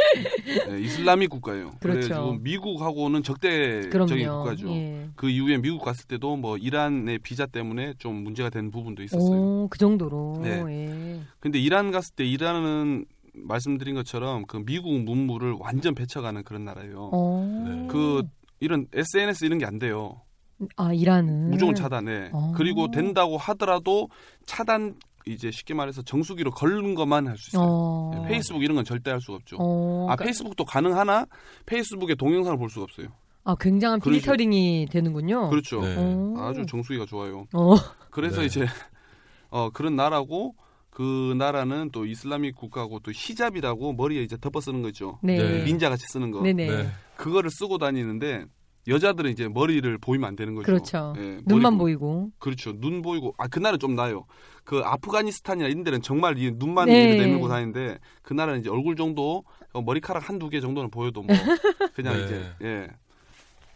네, 0.70 0.80
Islamic 0.82 1.30
국가예요. 1.30 1.72
그렇죠. 1.82 2.08
그래서 2.08 2.38
미국하고는 2.40 3.24
적대적인 3.24 3.90
그럼요. 3.90 4.44
국가죠. 4.44 4.70
예. 4.70 5.10
그 5.16 5.30
이후에 5.30 5.58
미국 5.58 5.84
갔을 5.84 6.06
때도 6.06 6.38
뭐 6.38 6.56
이란의 6.56 7.20
비자 7.20 7.46
때문에 7.46 7.96
좀 7.98 8.16
문제가 8.24 8.50
된 8.50 8.72
부분도 8.72 9.04
있었어요. 9.04 9.38
오, 9.38 9.68
그 9.70 9.78
정도로. 9.78 10.40
네. 10.44 10.64
예. 10.70 11.22
근데 11.40 11.60
이란 11.60 11.92
갔을 11.92 12.16
때 12.16 12.26
이란은 12.26 13.06
말씀드린 13.34 13.96
것처럼 13.96 14.46
그 14.46 14.64
미국 14.66 15.00
문물을 15.02 15.56
완전 15.60 15.94
배쳐가는 15.94 16.44
그런 16.44 16.66
나라예요. 16.66 17.12
그 17.90 18.24
이런 18.60 18.88
SNS 18.94 19.46
이런 19.46 19.60
게 19.60 19.66
안 19.66 19.80
돼요. 19.80 20.22
아, 20.76 20.92
이란은 20.92 21.52
무조건 21.52 21.76
차단해. 21.76 22.32
어. 22.34 22.52
그리고 22.56 22.90
된다고 22.90 23.38
하더라도 23.38 24.10
차단 24.46 24.96
이제 25.28 25.52
쉽게 25.52 25.74
말해서 25.74 26.02
정수기로 26.02 26.52
걸는 26.52 26.96
것만 26.96 27.28
할 27.28 27.38
수 27.38 27.52
있어요. 27.52 27.64
어. 27.68 28.12
네, 28.16 28.28
페이스북 28.30 28.64
이런 28.64 28.76
건 28.76 28.86
절대 28.86 29.12
할 29.12 29.22
수가 29.22 29.36
없죠. 29.36 29.58
어, 29.60 30.04
아 30.10 30.16
그러니까- 30.16 30.24
페이스북도 30.24 30.66
가능하나 30.66 31.26
페이스북에 31.66 32.16
동영상을 32.16 32.58
볼 32.58 32.70
수가 32.70 32.84
없어요. 32.86 33.08
아, 33.44 33.56
굉장한 33.60 34.00
그러죠. 34.00 34.20
필터링이 34.20 34.88
되는군요. 34.92 35.50
그렇죠. 35.50 35.82
네. 35.82 35.96
어. 35.98 36.36
아주 36.40 36.66
정수기가 36.66 37.06
좋아요. 37.06 37.46
어. 37.54 37.76
그래서 38.10 38.40
네. 38.42 38.48
이제 38.48 38.66
어 39.50 39.70
그런 39.70 39.96
나라고 39.96 40.56
그 40.90 41.36
나라는 41.38 41.92
또 41.92 42.06
이슬람ik 42.06 42.56
국가고 42.56 43.00
또 43.02 43.12
히잡이라고 43.14 43.94
머리에 43.94 44.24
이제 44.24 44.36
덮어 44.42 44.60
쓰는 44.60 44.82
거죠. 44.82 45.20
네. 45.22 45.38
네. 45.38 45.64
닌자 45.66 45.90
같이 45.90 46.06
쓰는 46.08 46.32
거. 46.32 46.42
네네. 46.42 46.68
네. 46.68 46.90
그거를 47.16 47.50
쓰고 47.52 47.78
다니는데 47.78 48.46
여자들은 48.88 49.32
이제 49.32 49.48
머리를 49.48 49.98
보이면 49.98 50.28
안 50.30 50.36
되는 50.36 50.56
거죠. 50.56 50.66
그렇죠. 50.66 51.14
예, 51.18 51.40
눈만 51.46 51.74
보- 51.74 51.84
보이고. 51.86 52.32
그렇죠. 52.40 52.74
눈 52.80 53.02
보이고 53.02 53.34
아 53.38 53.48
그날은 53.48 53.80
좀 53.80 53.96
나요. 53.96 54.26
그 54.64 54.80
아프가니스탄이나 54.80 55.68
이런 55.68 55.84
데는 55.84 56.02
정말 56.02 56.38
이 56.38 56.52
눈만 56.52 56.88
네. 56.88 57.04
이렇게 57.10 57.22
내밀고 57.26 57.48
다니는데 57.48 58.00
그날은 58.22 58.60
이제 58.62 58.70
얼굴 58.70 58.96
정도 58.96 59.44
어, 59.74 59.82
머리카락 59.82 60.28
한두 60.30 60.50
개 60.50 60.60
정도는 60.62 60.90
보여도 60.90 61.22
뭐 61.22 61.36
그냥 61.96 62.14
네. 62.18 62.24
이제 62.26 62.52
예 62.64 62.88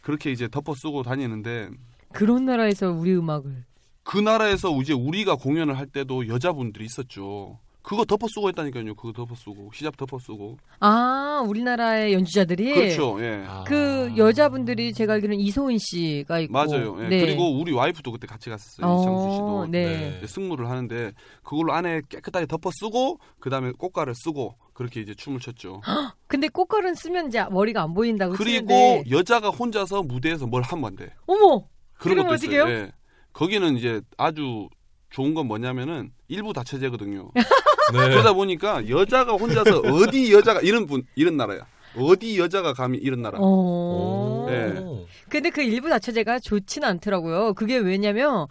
그렇게 0.01 0.31
이제 0.31 0.47
덮어 0.47 0.73
쓰고 0.75 1.03
다니는데 1.03 1.69
그런 2.13 2.45
나라에서 2.45 2.91
우리 2.91 3.13
음악을. 3.15 3.65
그 4.03 4.17
나라에서 4.17 4.75
이제 4.81 4.93
우리가 4.93 5.35
공연을 5.35 5.77
할 5.77 5.85
때도 5.87 6.27
여자분들이 6.27 6.85
있었죠. 6.85 7.59
그거 7.81 8.05
덮어 8.05 8.27
쓰고 8.27 8.47
했다니까요. 8.49 8.93
그거 8.95 9.11
덮어 9.11 9.33
쓰고 9.35 9.71
히잡 9.73 9.97
덮어 9.97 10.19
쓰고 10.19 10.57
아, 10.79 11.43
우리나라의 11.47 12.13
연주자들이. 12.13 12.73
그렇죠. 12.73 13.17
예. 13.21 13.43
아. 13.47 13.63
그 13.65 14.13
여자분들이 14.15 14.93
제가 14.93 15.13
알기로는 15.13 15.39
이소은 15.39 15.77
씨가 15.79 16.39
있고. 16.41 16.53
맞아요. 16.53 16.97
예. 17.03 17.07
네. 17.09 17.21
그리고 17.21 17.59
우리 17.59 17.71
와이프도 17.71 18.11
그때 18.11 18.27
같이 18.27 18.49
갔어요. 18.49 18.87
어, 18.87 19.01
이창수 19.01 19.31
씨도. 19.31 19.67
네. 19.71 20.15
이제 20.17 20.27
승무를 20.27 20.69
하는데 20.69 21.11
그걸로 21.43 21.73
안에 21.73 22.01
깨끗하게 22.07 22.45
덮어 22.45 22.69
쓰고 22.71 23.19
그 23.39 23.49
다음에 23.49 23.71
꽃가를 23.71 24.13
쓰고 24.15 24.55
그렇게 24.73 25.01
이제 25.01 25.13
춤을 25.13 25.39
췄죠. 25.39 25.81
근데 26.27 26.47
꽃가루는 26.47 26.95
쓰면 26.95 27.27
이제 27.27 27.43
머리가 27.51 27.81
안 27.83 27.93
보인다고 27.93 28.33
그리고 28.33 28.67
치는데. 28.67 29.03
여자가 29.09 29.49
혼자서 29.49 30.03
무대에서 30.03 30.45
뭘 30.47 30.61
하면 30.63 30.85
안 30.85 30.95
돼. 30.95 31.09
어머! 31.25 31.63
그런 31.93 32.17
것도 32.17 32.33
어떻게 32.35 32.55
있어요. 32.55 32.69
예. 32.69 32.91
거기는 33.33 33.77
이제 33.77 34.01
아주 34.17 34.67
좋은 35.11 35.33
건 35.33 35.45
뭐냐면은 35.47 36.11
일부 36.27 36.53
다처제거든요. 36.53 37.31
네. 37.93 38.09
그러다 38.09 38.33
보니까 38.33 38.87
여자가 38.89 39.33
혼자서 39.33 39.79
어디 39.79 40.33
여자가 40.33 40.61
이런 40.61 40.87
분 40.87 41.03
이런 41.15 41.37
나라야. 41.37 41.65
어디 41.97 42.39
여자가 42.39 42.73
감히 42.73 42.97
이런 42.97 43.21
나라. 43.21 43.37
어. 43.39 43.45
오. 43.45 44.49
네. 44.49 45.05
근데 45.29 45.49
그 45.49 45.61
일부 45.61 45.89
자체제가 45.89 46.39
좋지는 46.39 46.87
않더라고요. 46.87 47.53
그게 47.53 47.77
왜냐면 47.77 48.47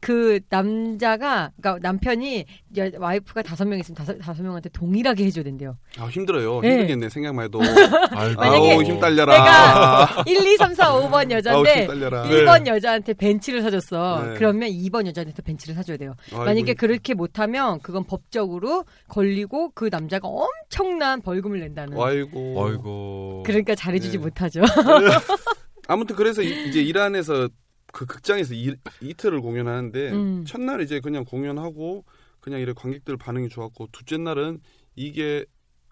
그 0.00 0.40
남자가 0.48 1.50
그러니까 1.60 1.78
남편이 1.86 2.44
여- 2.78 2.90
와이프가 2.98 3.42
다섯 3.42 3.66
명 3.66 3.78
있으면 3.78 3.96
다섯 3.96 4.16
다섯 4.18 4.42
명한테 4.42 4.70
동일하게 4.70 5.26
해줘야 5.26 5.44
된대요. 5.44 5.76
아 5.98 6.06
힘들어요. 6.06 6.60
네. 6.60 6.70
힘들겠네 6.70 7.08
생각만 7.10 7.44
해도. 7.44 7.58
만약에 8.38 8.72
아우 8.74 8.82
힘 8.82 8.98
딸려라. 8.98 9.32
내가 9.34 10.24
1, 10.26 10.46
2, 10.46 10.56
3, 10.56 10.74
4, 10.74 10.92
5번 10.92 11.12
아우 11.14 11.22
힘 11.22 11.30
여자인데 11.32 11.86
딸려라. 11.86 12.22
1번 12.24 12.66
여자한테 12.66 13.12
벤츠를 13.12 13.60
사줬어. 13.62 14.24
네. 14.26 14.34
그러면 14.36 14.70
2번 14.70 15.06
여자한테 15.06 15.42
벤츠를 15.42 15.74
사줘야 15.74 15.98
돼요. 15.98 16.14
아이고, 16.32 16.44
만약에 16.44 16.74
그렇게 16.74 17.12
못하면 17.12 17.78
그건 17.80 18.04
법적으로 18.04 18.84
걸리고 19.08 19.72
그 19.74 19.88
남자가 19.92 20.28
엄청난 20.28 21.20
벌금을 21.20 21.60
낸다는. 21.60 22.00
아이고. 22.00 22.64
아이고. 22.66 23.42
그러니까 23.44 23.74
잘해주지 23.74 24.16
네. 24.16 24.22
못하죠. 24.24 24.62
아무튼 25.88 26.16
그래서 26.16 26.40
이- 26.42 26.68
이제 26.68 26.80
이란에서 26.80 27.48
그 27.92 28.06
극장에서 28.06 28.54
이, 28.54 28.74
이틀을 29.00 29.40
공연하는데 29.40 30.12
음. 30.12 30.44
첫날 30.46 30.80
이제 30.80 31.00
그냥 31.00 31.24
공연하고 31.24 32.04
그냥 32.40 32.60
이래 32.60 32.72
관객들 32.74 33.16
반응이 33.16 33.48
좋았고 33.48 33.88
둘째 33.92 34.16
날은 34.16 34.60
이게 34.96 35.44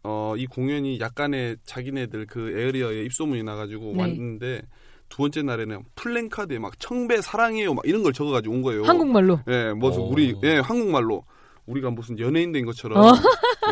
어 0.05 0.35
이 0.39 0.47
공연이 0.47 1.01
약간의 1.01 1.57
자기네들 1.65 2.27
그 2.27 2.59
에어리어에 2.59 3.03
입소문이 3.05 3.43
나가지고 3.43 3.93
네. 3.95 4.01
왔는데 4.01 4.63
두 5.09 5.19
번째 5.19 5.43
날에는 5.43 5.83
플랜카드에 5.97 6.59
막 6.59 6.79
청배 6.79 7.21
사랑해요 7.21 7.75
막 7.75 7.85
이런 7.87 8.03
걸 8.03 8.13
적어가지고 8.13 8.55
온 8.55 8.63
거예요. 8.63 8.85
한국말로. 8.85 9.41
예, 9.49 9.73
무슨 9.75 10.03
어. 10.03 10.05
우리 10.05 10.35
예 10.45 10.59
한국말로 10.59 11.25
우리가 11.67 11.91
무슨 11.91 12.19
연예인 12.19 12.53
된 12.53 12.65
것처럼 12.65 12.99
어. 13.05 13.13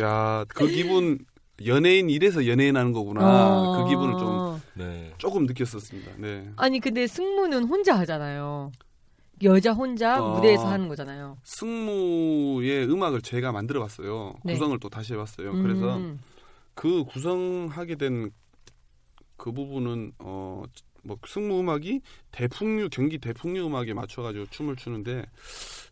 야그 0.01 0.67
기분 0.69 1.19
연예인 1.65 2.11
이래서 2.11 2.47
연예인 2.47 2.77
하는 2.77 2.93
거구나 2.93 3.21
어. 3.23 3.83
그 3.85 3.91
기분을 3.91 4.19
좀 4.19 4.56
네. 4.77 5.13
조금 5.19 5.47
느꼈었습니다. 5.47 6.13
네. 6.19 6.51
아니 6.57 6.81
근데 6.81 7.07
승무는 7.07 7.65
혼자 7.65 7.99
하잖아요. 7.99 8.71
여자 9.43 9.73
혼자 9.73 10.23
어. 10.23 10.35
무대에서 10.35 10.67
하는 10.67 10.89
거잖아요. 10.89 11.39
승무의 11.45 12.91
음악을 12.91 13.21
제가 13.23 13.53
만들어 13.53 13.81
봤어요. 13.81 14.35
네. 14.45 14.55
구성을 14.55 14.79
또 14.81 14.89
다시 14.89 15.13
해 15.13 15.17
봤어요. 15.17 15.53
그래서 15.53 15.97
음. 15.97 16.21
그 16.75 17.05
구성하게 17.05 17.97
된 17.97 18.31
그 19.37 19.53
부분은 19.53 20.13
어 20.19 20.65
뭐 21.07 21.17
승무 21.25 21.61
음악이 21.61 22.01
대풍류 22.33 22.89
경기 22.91 23.19
대풍류 23.19 23.65
음악에 23.67 23.95
맞춰 23.95 24.23
가지고 24.23 24.47
춤을 24.51 24.77
추는데 24.77 25.25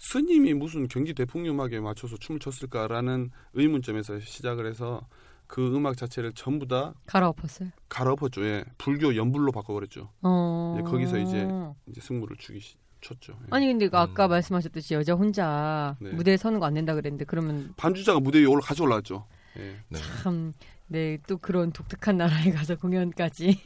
스님이 0.01 0.55
무슨 0.55 0.89
경기 0.89 1.15
대풍류 1.15 1.53
음악에 1.53 1.81
맞춰서 1.81 2.17
춤을 2.17 2.41
췄을까라는 2.41 3.31
의문점에서 3.55 4.21
시작을 4.21 4.67
해서 4.67 5.07
그 5.55 5.73
음악 5.77 5.97
자체를 5.97 6.33
전부 6.33 6.67
다 6.67 6.95
갈아엎었어요. 7.07 7.69
갈아엎었죠. 7.89 8.45
예. 8.45 8.65
불교 8.77 9.15
연불로 9.15 9.53
바꿔버렸죠. 9.53 10.11
어. 10.23 10.75
이제 10.77 10.83
거기서 10.91 11.19
이제 11.19 11.47
이제 11.87 12.01
승무를 12.01 12.37
추기 12.41 12.59
시- 12.59 12.75
췄죠. 13.01 13.35
예. 13.41 13.47
아니 13.51 13.69
근데 13.69 13.89
그 13.89 13.97
아까 13.97 14.27
음. 14.27 14.31
말씀하셨듯이 14.31 14.95
여자 14.95 15.15
혼자 15.15 15.97
네. 16.01 16.11
무대에 16.11 16.37
서는 16.37 16.59
거 16.59 16.67
안 16.67 16.75
된다 16.75 16.93
그랬는데 16.97 17.25
그러면 17.27 17.73
반주자가 17.77 18.19
무대 18.19 18.41
위에 18.41 18.47
올라 18.47 18.63
같이 18.63 18.83
올라왔죠. 18.83 19.27
예. 19.59 19.77
네. 19.91 19.99
참 20.25 20.53
네, 20.89 21.19
또 21.29 21.37
그런 21.39 21.71
독특한 21.71 22.17
나라에 22.17 22.51
가서 22.51 22.75
공연까지. 22.75 23.57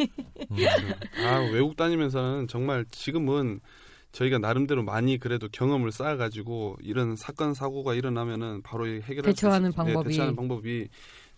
음. 0.50 0.56
아 1.26 1.38
외국 1.54 1.74
다니면서는 1.76 2.48
정말 2.48 2.84
지금은 2.90 3.60
저희가 4.12 4.36
나름대로 4.38 4.82
많이 4.82 5.16
그래도 5.18 5.48
경험을 5.50 5.90
쌓아가지고 5.90 6.76
이런 6.82 7.16
사건 7.16 7.54
사고가 7.54 7.94
일어나면은 7.94 8.60
바로 8.60 8.86
해결할 8.86 9.22
대처하는 9.22 9.72
수 9.72 9.80
있, 9.80 9.84
네, 9.84 9.92
방법이. 9.94 10.08
대처하는 10.10 10.36
방법이 10.36 10.88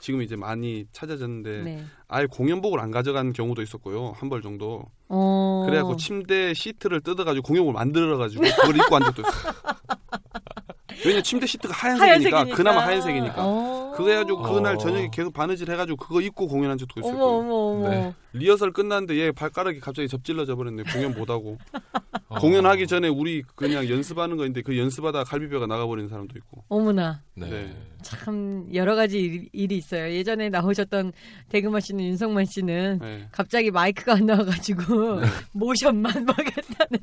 지금 0.00 0.22
이제 0.22 0.34
많이 0.34 0.86
찾아졌는데 0.92 1.62
네. 1.62 1.84
아예 2.08 2.26
공연복을 2.26 2.80
안 2.80 2.90
가져간 2.90 3.32
경우도 3.32 3.62
있었고요 3.62 4.12
한 4.16 4.30
벌 4.30 4.42
정도 4.42 4.84
어. 5.08 5.64
그래갖고 5.66 5.96
침대 5.96 6.54
시트를 6.54 7.00
뜯어가지고 7.00 7.42
공연복을 7.46 7.74
만들어가지고 7.74 8.42
그걸 8.42 8.76
입고 8.76 8.94
한 8.96 9.02
적도 9.02 9.22
있어요. 9.22 9.52
왜냐 11.06 11.22
침대 11.22 11.46
시트가 11.46 11.72
하얀색이니까, 11.74 12.36
하얀색이니까. 12.36 12.56
그나마 12.56 12.80
하얀색이니까 12.86 13.34
어. 13.38 13.92
그거 13.96 14.10
해가지고 14.10 14.42
그날 14.42 14.74
어. 14.76 14.78
저녁에 14.78 15.08
계속 15.12 15.32
바느질 15.32 15.70
해가지고 15.70 15.96
그거 15.96 16.20
입고 16.20 16.46
공연한 16.46 16.76
적도 16.78 17.00
있었고 17.00 17.16
어머 17.16 17.38
어머 17.38 17.54
어머. 17.54 17.88
네. 17.88 18.14
리허설 18.34 18.72
끝났는데 18.72 19.16
얘 19.18 19.32
발가락이 19.32 19.80
갑자기 19.80 20.08
접질러져 20.08 20.56
버렸네 20.56 20.84
공연 20.92 21.14
못하고 21.14 21.58
어. 22.28 22.38
공연하기 22.38 22.86
전에 22.86 23.08
우리 23.08 23.42
그냥 23.54 23.88
연습하는 23.88 24.36
거인데 24.36 24.62
그 24.62 24.78
연습하다 24.78 25.24
갈비뼈가 25.24 25.66
나가버리는 25.66 26.08
사람도 26.08 26.38
있고 26.38 26.59
어머나. 26.70 27.22
네. 27.34 27.50
네. 27.50 27.76
참 28.02 28.66
여러 28.72 28.94
가지 28.94 29.18
일, 29.18 29.48
일이 29.52 29.76
있어요. 29.76 30.10
예전에 30.10 30.48
나오셨던 30.48 31.12
대금아 31.50 31.80
씨는 31.80 32.04
윤성만 32.04 32.46
씨는 32.46 32.98
네. 33.02 33.28
갑자기 33.30 33.70
마이크가 33.70 34.14
안 34.14 34.26
나와가지고 34.26 35.20
네. 35.20 35.26
모션만 35.52 36.10
하겠다는. 36.26 36.98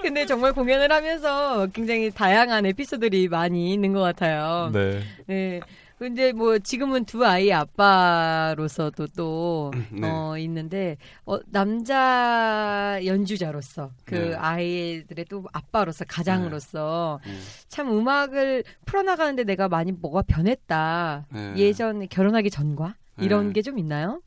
근데 0.00 0.24
정말 0.24 0.54
공연을 0.54 0.90
하면서 0.90 1.66
굉장히 1.66 2.10
다양한 2.10 2.64
에피소드들이 2.64 3.28
많이 3.28 3.74
있는 3.74 3.92
것 3.92 4.00
같아요. 4.00 4.70
네. 4.72 5.00
네. 5.26 5.60
근데 6.02 6.32
뭐 6.32 6.58
지금은 6.58 7.04
두 7.04 7.24
아이 7.24 7.52
아빠로서도 7.52 9.06
또 9.16 9.70
네. 9.92 10.10
어, 10.10 10.36
있는데 10.36 10.96
어, 11.24 11.38
남자 11.46 12.98
연주자로서 13.04 13.92
그 14.04 14.16
네. 14.16 14.34
아이들의 14.34 15.26
또 15.26 15.44
아빠로서 15.52 16.04
가장으로서 16.04 17.20
네. 17.24 17.32
참 17.68 17.96
음악을 17.96 18.64
풀어나가는데 18.84 19.44
내가 19.44 19.68
많이 19.68 19.92
뭐가 19.92 20.22
변했다. 20.22 21.26
네. 21.30 21.54
예전에 21.56 22.06
결혼하기 22.06 22.50
전과 22.50 22.96
이런 23.20 23.48
네. 23.48 23.52
게좀 23.52 23.78
있나요? 23.78 24.22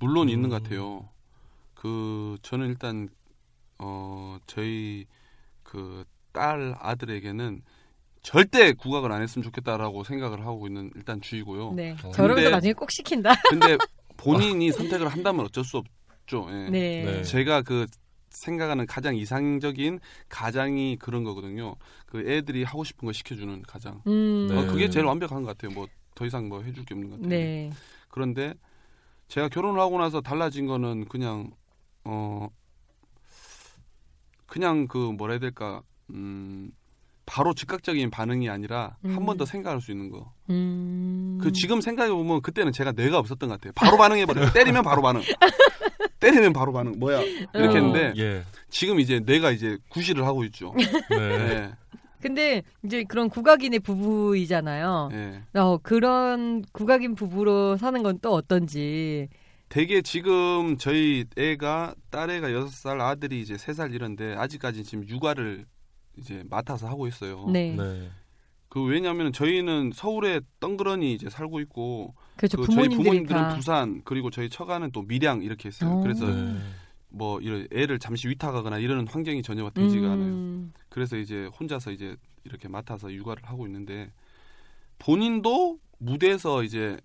물론 0.00 0.28
있는 0.28 0.46
음. 0.46 0.50
것 0.50 0.60
같아요. 0.60 1.08
그 1.74 2.36
저는 2.42 2.66
일단 2.66 3.08
어 3.78 4.38
저희 4.48 5.06
그 5.62 6.04
딸 6.36 6.76
아들에게는 6.78 7.62
절대 8.26 8.72
국악을 8.72 9.12
안 9.12 9.22
했으면 9.22 9.44
좋겠다라고 9.44 10.04
생각을 10.04 10.44
하고 10.44 10.66
있는 10.66 10.90
일단 10.96 11.20
주의고요. 11.20 11.72
네. 11.74 11.96
어. 12.02 12.10
저러면서 12.10 12.50
나중에 12.50 12.72
꼭 12.72 12.90
시킨다. 12.90 13.32
근데 13.48 13.78
본인이 14.16 14.72
선택을 14.72 15.08
한다면 15.08 15.46
어쩔 15.46 15.64
수 15.64 15.78
없죠. 15.78 16.46
예. 16.50 16.70
네. 16.70 17.04
네. 17.04 17.22
제가 17.22 17.62
그 17.62 17.86
생각하는 18.30 18.86
가장 18.86 19.16
이상적인 19.16 20.00
가장이 20.28 20.96
그런 20.98 21.24
거거든요. 21.24 21.76
그 22.06 22.28
애들이 22.28 22.64
하고 22.64 22.84
싶은 22.84 23.06
거 23.06 23.12
시켜주는 23.12 23.62
가장. 23.62 24.02
음. 24.06 24.48
네. 24.50 24.58
어, 24.58 24.66
그게 24.66 24.90
제일 24.90 25.06
완벽한 25.06 25.42
것 25.42 25.56
같아요. 25.56 25.72
뭐 25.72 25.86
더 26.16 26.26
이상 26.26 26.48
뭐 26.48 26.62
해줄 26.62 26.84
게 26.84 26.94
없는 26.94 27.10
것 27.10 27.16
같아요. 27.16 27.28
네. 27.28 27.70
그런데 28.08 28.54
제가 29.28 29.48
결혼을 29.48 29.78
하고 29.78 29.98
나서 29.98 30.20
달라진 30.20 30.66
거는 30.66 31.04
그냥 31.04 31.52
어 32.02 32.48
그냥 34.46 34.88
그 34.88 34.96
뭐라 34.96 35.34
해야 35.34 35.40
될까 35.40 35.82
음 36.10 36.72
바로 37.26 37.52
즉각적인 37.54 38.08
반응이 38.10 38.48
아니라 38.48 38.96
한번더 39.02 39.44
음. 39.44 39.46
생각할 39.46 39.80
수 39.80 39.90
있는 39.90 40.10
거. 40.10 40.32
음. 40.48 41.38
그 41.42 41.50
지금 41.52 41.80
생각해 41.80 42.10
보면 42.12 42.40
그때는 42.40 42.72
제가 42.72 42.92
뇌가 42.92 43.18
없었던 43.18 43.48
것 43.48 43.56
같아요. 43.60 43.72
바로 43.74 43.96
반응해 43.98 44.26
버려요. 44.26 44.52
때리면 44.52 44.82
바로 44.84 45.02
반응. 45.02 45.22
때리면 46.20 46.52
바로 46.52 46.72
반응. 46.72 46.98
뭐야 46.98 47.20
이렇게 47.20 47.58
어. 47.58 47.72
했는데 47.72 48.12
예. 48.16 48.42
지금 48.70 49.00
이제 49.00 49.20
뇌가 49.20 49.50
이제 49.50 49.76
구실을 49.90 50.24
하고 50.24 50.44
있죠. 50.44 50.72
네. 51.10 51.18
네. 51.38 51.72
근데 52.22 52.62
이제 52.84 53.04
그런 53.04 53.28
국악인의 53.28 53.80
부부이잖아요. 53.80 55.08
네. 55.12 55.42
어, 55.54 55.78
그런 55.78 56.64
국악인 56.72 57.14
부부로 57.14 57.76
사는 57.76 58.02
건 58.02 58.18
또 58.22 58.32
어떤지. 58.32 59.28
되게 59.68 60.00
지금 60.00 60.78
저희 60.78 61.24
애가 61.36 61.94
딸애가 62.10 62.52
여섯 62.52 62.68
살 62.70 63.00
아들이 63.00 63.40
이제 63.40 63.58
세 63.58 63.74
살 63.74 63.92
이런데 63.92 64.34
아직까지 64.36 64.84
지금 64.84 65.06
육아를 65.08 65.66
이제 66.16 66.42
맡아서 66.48 66.88
하고 66.88 67.06
있어요. 67.06 67.46
네. 67.48 67.74
네. 67.76 68.08
그 68.68 68.82
왜냐하면 68.82 69.32
저희는 69.32 69.92
서울에 69.94 70.40
덩그러니 70.60 71.14
이제 71.14 71.30
살고 71.30 71.60
있고 71.60 72.14
그렇죠. 72.36 72.58
그 72.58 72.66
저희 72.72 72.88
부모님들은 72.88 73.40
다. 73.40 73.54
부산 73.54 74.02
그리고 74.04 74.30
저희 74.30 74.50
처가는 74.50 74.90
또 74.92 75.02
밀양 75.02 75.42
이렇게 75.42 75.68
있어요. 75.68 75.90
어. 75.90 76.02
그래서 76.02 76.26
네. 76.26 76.56
뭐 77.08 77.40
이런 77.40 77.66
애를 77.72 77.98
잠시 77.98 78.28
위탁하거나 78.28 78.78
이러는 78.78 79.06
환경이 79.06 79.42
전혀 79.42 79.68
되지가 79.70 80.06
않아요. 80.06 80.26
음. 80.26 80.72
그래서 80.88 81.16
이제 81.16 81.48
혼자서 81.58 81.92
이제 81.92 82.16
이렇게 82.44 82.68
맡아서 82.68 83.12
육아를 83.12 83.44
하고 83.44 83.66
있는데 83.66 84.10
본인도 84.98 85.78
무대에서 85.98 86.62
이제 86.62 86.98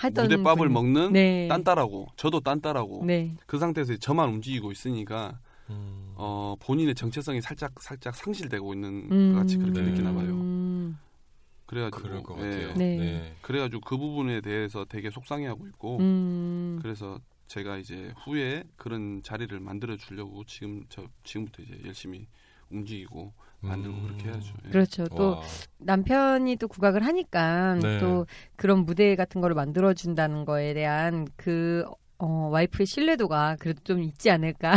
무대밥을 0.00 0.68
분. 0.68 0.72
먹는 0.72 1.12
네. 1.12 1.48
딴따라고 1.48 2.08
저도 2.16 2.40
딴따라고 2.40 3.04
네. 3.06 3.34
그 3.46 3.58
상태에서 3.58 3.96
저만 3.96 4.28
움직이고 4.28 4.70
있으니까 4.70 5.40
음. 5.70 6.12
어 6.16 6.54
본인의 6.60 6.94
정체성이 6.94 7.40
살짝 7.40 7.72
살짝 7.80 8.14
상실되고 8.14 8.74
있는 8.74 9.08
음. 9.10 9.32
것 9.32 9.40
같이 9.40 9.56
그렇게 9.56 9.80
네. 9.80 9.90
느끼나 9.90 10.12
봐요. 10.12 10.30
음. 10.30 10.98
그래가지고 11.66 12.02
그럴 12.02 12.22
것 12.22 12.38
예. 12.38 12.42
같아요. 12.42 12.74
네. 12.74 12.96
네. 12.96 13.36
그래가지고 13.42 13.82
그 13.82 13.98
부분에 13.98 14.40
대해서 14.40 14.84
되게 14.86 15.10
속상해하고 15.10 15.66
있고 15.68 15.98
음. 15.98 16.78
그래서 16.82 17.18
제가 17.46 17.76
이제 17.76 18.12
후에 18.24 18.64
그런 18.76 19.22
자리를 19.22 19.58
만들어 19.60 19.96
주려고 19.96 20.44
지금 20.44 20.84
저 20.88 21.04
지금부터 21.24 21.62
이제 21.62 21.78
열심히 21.84 22.26
움직이고 22.70 23.32
만들고 23.60 23.96
음. 23.96 24.02
그렇게 24.06 24.28
해야죠. 24.28 24.54
예. 24.66 24.68
그렇죠. 24.70 25.06
또 25.08 25.30
와. 25.32 25.42
남편이 25.78 26.56
또 26.56 26.68
국악을 26.68 27.04
하니까 27.04 27.74
네. 27.76 27.98
또 27.98 28.26
그런 28.56 28.84
무대 28.84 29.16
같은 29.16 29.40
거를 29.40 29.54
만들어 29.54 29.94
준다는 29.94 30.44
거에 30.44 30.74
대한 30.74 31.26
그 31.36 31.84
어, 32.18 32.48
와이프의 32.50 32.86
신뢰도가 32.86 33.56
그래도 33.60 33.80
좀 33.84 34.02
있지 34.02 34.30
않을까. 34.30 34.74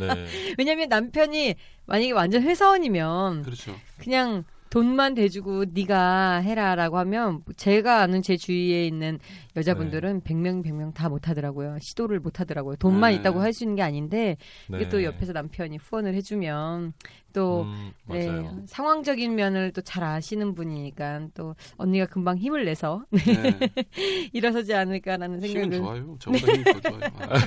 네. 0.00 0.26
왜냐면 0.58 0.88
남편이 0.88 1.54
만약에 1.86 2.12
완전 2.12 2.42
회사원이면 2.42 3.42
그렇죠. 3.42 3.76
그냥 3.98 4.44
돈만 4.70 5.14
대주고 5.14 5.64
네가 5.72 6.38
해라라고 6.38 6.98
하면 6.98 7.42
제가 7.56 8.00
아는 8.02 8.22
제 8.22 8.36
주위에 8.36 8.86
있는 8.86 9.18
여자분들은 9.56 10.20
100명 10.22 10.64
100명 10.64 10.94
다 10.94 11.08
못하더라고요. 11.08 11.76
시도를 11.80 12.20
못하더라고요. 12.20 12.76
돈만 12.76 13.10
네. 13.10 13.16
있다고 13.18 13.40
할 13.40 13.52
수 13.52 13.64
있는 13.64 13.74
게 13.74 13.82
아닌데 13.82 14.36
네. 14.68 14.76
이게 14.78 14.88
또 14.88 15.02
옆에서 15.02 15.32
남편이 15.32 15.76
후원을 15.78 16.14
해주면 16.14 16.92
또 17.32 17.62
음, 17.62 17.90
네. 18.08 18.48
상황적인 18.66 19.34
면을 19.34 19.72
또 19.72 19.80
잘 19.82 20.04
아시는 20.04 20.54
분이니까 20.54 21.28
또 21.34 21.56
언니가 21.76 22.06
금방 22.06 22.38
힘을 22.38 22.64
내서 22.64 23.04
네. 23.10 23.20
일어서지 24.32 24.72
않을까라는 24.72 25.42
힘은 25.42 25.62
생각을 25.72 25.78
좋아요. 25.78 26.16
저보다 26.20 26.52
힘이 26.52 26.64
더 26.64 26.80
좋아요. 26.80 27.00
아, 27.18 27.38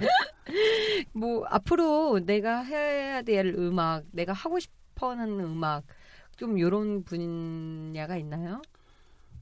네. 0.00 0.06
뭐 1.12 1.44
앞으로 1.50 2.20
내가 2.24 2.62
해야 2.62 3.20
될 3.20 3.46
음악, 3.58 4.04
내가 4.12 4.32
하고 4.32 4.58
싶어하는 4.58 5.38
음악 5.40 5.84
좀 6.36 6.58
요런 6.60 7.04
분야가 7.04 8.16
있나요? 8.18 8.60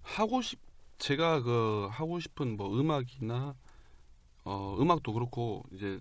하고 0.03 0.41
싶 0.43 0.61
제가 0.99 1.43
그 1.43 1.89
하고 1.91 2.21
싶은 2.21 2.57
뭐 2.57 2.79
음악이나 2.79 3.55
어 4.45 4.77
음악도 4.79 5.13
그렇고 5.13 5.65
이제 5.73 5.99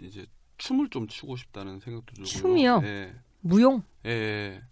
이제 0.00 0.26
춤을 0.58 0.90
좀 0.90 1.06
추고 1.06 1.36
싶다는 1.36 1.80
생각도 1.80 2.14
들고요. 2.14 2.26
춤이요? 2.26 2.80
예. 2.84 3.14
무용. 3.40 3.82
예, 4.04 4.10
예. 4.10 4.62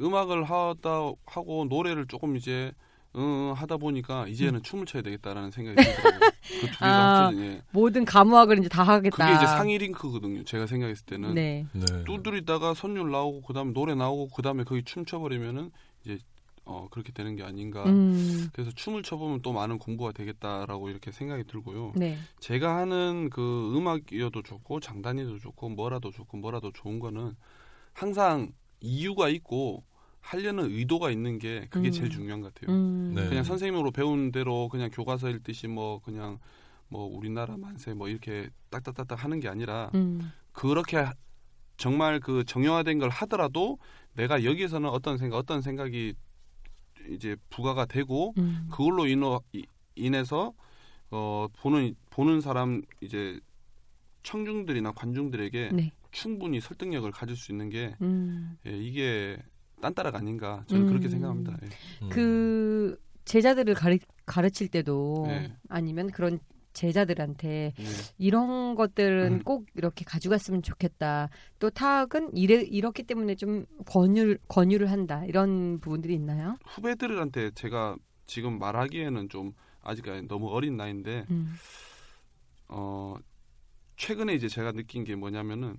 음악을 0.00 0.44
하다 0.44 1.12
하고 1.24 1.64
노래를 1.64 2.06
조금 2.06 2.36
이제 2.36 2.72
어, 3.18 3.54
하다 3.56 3.78
보니까 3.78 4.28
이제는 4.28 4.62
춤을 4.62 4.84
춰야 4.84 5.02
되겠다라는 5.02 5.50
생각이 5.50 5.76
들더라고요. 5.82 6.30
그 6.60 6.66
둘이 6.68 6.70
음. 6.70 6.84
아, 6.84 7.24
합쳐진 7.24 7.44
예. 7.44 7.62
모든 7.70 8.04
감각을 8.04 8.58
이제 8.58 8.68
다 8.68 8.82
하겠다. 8.82 9.16
그게 9.16 9.36
이제 9.36 9.46
상위 9.46 9.78
링크거든요. 9.78 10.44
제가 10.44 10.66
생각했을 10.66 11.06
때는 11.06 11.34
네. 11.34 11.66
네. 11.72 12.04
뚜드리다가 12.04 12.74
선율 12.74 13.10
나오고 13.10 13.40
그다음에 13.42 13.72
노래 13.72 13.94
나오고 13.94 14.28
그다음에 14.28 14.64
거기 14.64 14.82
춤 14.84 15.06
춰버리면은 15.06 15.70
이제 16.04 16.18
어 16.66 16.88
그렇게 16.90 17.10
되는 17.12 17.36
게 17.36 17.42
아닌가. 17.42 17.84
음. 17.84 18.50
그래서 18.52 18.70
춤을 18.72 19.02
춰보면 19.02 19.40
또 19.40 19.52
많은 19.52 19.78
공부가 19.78 20.12
되겠다라고 20.12 20.90
이렇게 20.90 21.10
생각이 21.10 21.44
들고요. 21.44 21.92
네. 21.96 22.18
제가 22.40 22.76
하는 22.76 23.30
그 23.30 23.72
음악이어도 23.74 24.42
좋고 24.42 24.80
장단이도 24.80 25.38
좋고 25.38 25.70
뭐라도 25.70 26.10
좋고 26.10 26.36
뭐라도 26.36 26.70
좋은 26.72 26.98
거는 26.98 27.34
항상 27.94 28.52
이유가 28.80 29.30
있고 29.30 29.84
하려는 30.26 30.64
의도가 30.72 31.10
있는 31.12 31.38
게 31.38 31.66
그게 31.70 31.88
음. 31.88 31.92
제일 31.92 32.10
중요한 32.10 32.40
것 32.40 32.52
같아요. 32.52 32.74
음. 32.76 33.12
네. 33.14 33.28
그냥 33.28 33.44
선생님으로 33.44 33.92
배운 33.92 34.32
대로 34.32 34.68
그냥 34.68 34.90
교과서 34.90 35.30
읽듯이 35.30 35.68
뭐 35.68 36.00
그냥 36.00 36.38
뭐 36.88 37.04
우리나라 37.06 37.56
만세 37.56 37.94
뭐 37.94 38.08
이렇게 38.08 38.50
딱딱딱딱 38.70 39.22
하는 39.22 39.38
게 39.38 39.48
아니라 39.48 39.90
음. 39.94 40.32
그렇게 40.52 40.96
하- 40.96 41.14
정말 41.76 42.18
그 42.18 42.42
정형화된 42.44 42.98
걸 42.98 43.08
하더라도 43.08 43.78
내가 44.14 44.42
여기에서는 44.42 44.88
어떤 44.88 45.16
생각 45.16 45.36
어떤 45.36 45.62
생각이 45.62 46.14
이제 47.08 47.36
부과가 47.50 47.86
되고 47.86 48.34
음. 48.38 48.66
그걸로 48.68 49.06
인어, 49.06 49.40
이- 49.52 49.64
인해서 49.94 50.52
어 51.12 51.46
보는 51.58 51.94
보는 52.10 52.40
사람 52.40 52.82
이제 53.00 53.38
청중들이나 54.24 54.90
관중들에게 54.90 55.70
네. 55.72 55.92
충분히 56.10 56.60
설득력을 56.60 57.08
가질 57.12 57.36
수 57.36 57.52
있는 57.52 57.68
게 57.70 57.94
음. 58.00 58.58
예, 58.66 58.76
이게 58.76 59.36
딴따라가 59.80 60.18
아닌가 60.18 60.64
저는 60.66 60.84
음. 60.84 60.88
그렇게 60.88 61.08
생각합니다. 61.08 61.56
예. 61.62 61.68
음. 62.02 62.08
그 62.10 63.00
제자들을 63.24 63.74
가르, 63.74 63.98
가르칠 64.24 64.68
때도 64.68 65.24
네. 65.26 65.52
아니면 65.68 66.10
그런 66.10 66.38
제자들한테 66.72 67.72
예. 67.78 67.84
이런 68.18 68.74
것들은 68.74 69.32
음. 69.32 69.42
꼭 69.42 69.66
이렇게 69.74 70.04
가져갔으면 70.04 70.62
좋겠다. 70.62 71.30
또 71.58 71.70
타악은 71.70 72.36
이래, 72.36 72.56
이렇기 72.56 73.04
때문에 73.04 73.34
좀 73.34 73.64
권유, 73.86 74.36
권유를 74.48 74.90
한다. 74.90 75.24
이런 75.24 75.80
부분들이 75.80 76.14
있나요? 76.14 76.56
후배들한테 76.66 77.52
제가 77.52 77.96
지금 78.26 78.58
말하기에는 78.58 79.28
좀 79.30 79.52
아직 79.82 80.04
너무 80.28 80.48
어린 80.48 80.76
나이인데 80.76 81.24
음. 81.30 81.54
어 82.68 83.14
최근에 83.96 84.34
이제 84.34 84.48
제가 84.48 84.72
느낀 84.72 85.04
게 85.04 85.14
뭐냐면은 85.14 85.76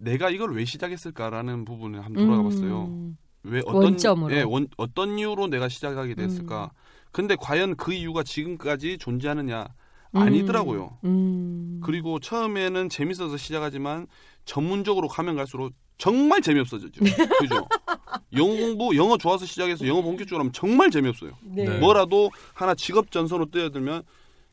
내가 0.00 0.30
이걸 0.30 0.52
왜 0.54 0.64
시작했을까라는 0.64 1.64
부분을 1.64 2.04
한번 2.04 2.24
돌아가 2.24 2.42
봤어요. 2.42 2.86
음. 2.86 3.16
왜 3.42 3.60
어떤 3.64 3.84
원점으로. 3.84 4.34
예, 4.34 4.42
원, 4.42 4.66
어떤 4.76 5.18
이유로 5.18 5.48
내가 5.48 5.68
시작하게 5.68 6.14
됐을까? 6.14 6.64
음. 6.64 6.76
근데 7.12 7.36
과연 7.36 7.76
그 7.76 7.92
이유가 7.92 8.22
지금까지 8.22 8.98
존재하느냐? 8.98 9.66
음. 10.12 10.20
아니더라고요. 10.20 10.98
음. 11.04 11.80
그리고 11.84 12.18
처음에는 12.18 12.88
재밌어서 12.88 13.36
시작하지만 13.36 14.06
전문적으로 14.44 15.08
가면 15.08 15.36
갈수록 15.36 15.72
정말 15.98 16.40
재미없어졌죠. 16.40 17.00
그죠? 17.40 17.68
영어 18.34 18.56
공부, 18.56 18.96
영어 18.96 19.18
좋아서 19.18 19.44
시작해서 19.44 19.86
영어 19.86 20.00
본격적으로 20.02 20.40
하면 20.40 20.52
정말 20.52 20.90
재미없어요. 20.90 21.32
네. 21.42 21.64
네. 21.64 21.78
뭐라도 21.78 22.30
하나 22.54 22.74
직업 22.74 23.10
전선으로 23.10 23.50
뛰어들면 23.50 24.02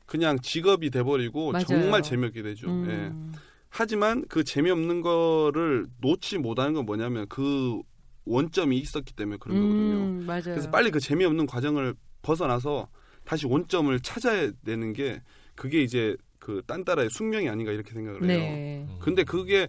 그냥 0.06 0.40
직업이 0.40 0.90
돼버리고 0.90 1.52
맞아요. 1.54 1.66
정말 1.66 2.02
재미없게 2.02 2.42
되죠. 2.42 2.68
음. 2.68 2.88
예. 2.90 3.38
하지만 3.70 4.24
그 4.30 4.44
재미없는 4.44 5.02
거를 5.02 5.88
놓지 6.02 6.38
못하는 6.38 6.74
건 6.74 6.86
뭐냐면 6.86 7.26
그 7.30 7.82
원점이 8.26 8.78
있었기 8.78 9.14
때문에 9.14 9.38
그런 9.40 9.58
거거든요. 9.62 9.96
음, 9.96 10.26
맞아요. 10.26 10.42
그래서 10.44 10.70
빨리 10.70 10.92
그 10.92 11.00
재미없는 11.00 11.46
과정을 11.48 11.96
벗어나서 12.22 12.90
다시 13.24 13.46
원점을 13.46 13.98
찾아야 14.02 14.52
되는 14.66 14.94
게 14.94 15.22
그게 15.56 15.82
이제 15.82 16.16
그 16.40 16.62
딴 16.66 16.86
따라의 16.86 17.10
숙명이 17.10 17.50
아닌가 17.50 17.72
이렇게 17.72 17.92
생각을 17.94 18.22
해요. 18.22 18.28
네. 18.28 18.86
음. 18.88 18.98
근데 19.00 19.24
그게 19.24 19.68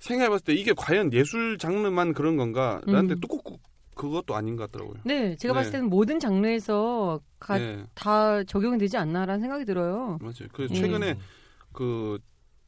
생각해봤을 0.00 0.44
때 0.44 0.54
이게 0.54 0.72
과연 0.76 1.12
예술 1.12 1.56
장르만 1.56 2.12
그런 2.12 2.36
건가? 2.36 2.80
라는데 2.86 3.14
음. 3.14 3.20
또꼭 3.20 3.60
그것도 3.94 4.34
아닌 4.34 4.56
것 4.56 4.70
같더라고요. 4.70 5.00
네, 5.04 5.36
제가 5.36 5.54
네. 5.54 5.60
봤을 5.60 5.72
때는 5.72 5.88
모든 5.88 6.18
장르에서 6.18 7.20
가, 7.38 7.58
네, 7.58 7.84
다 7.94 8.42
적용이 8.44 8.76
되지 8.76 8.96
않나라는 8.96 9.40
생각이 9.40 9.64
들어요. 9.64 10.18
맞아요. 10.20 10.48
그래서 10.52 10.74
예. 10.74 10.80
최근에 10.80 11.16
그 11.72 12.18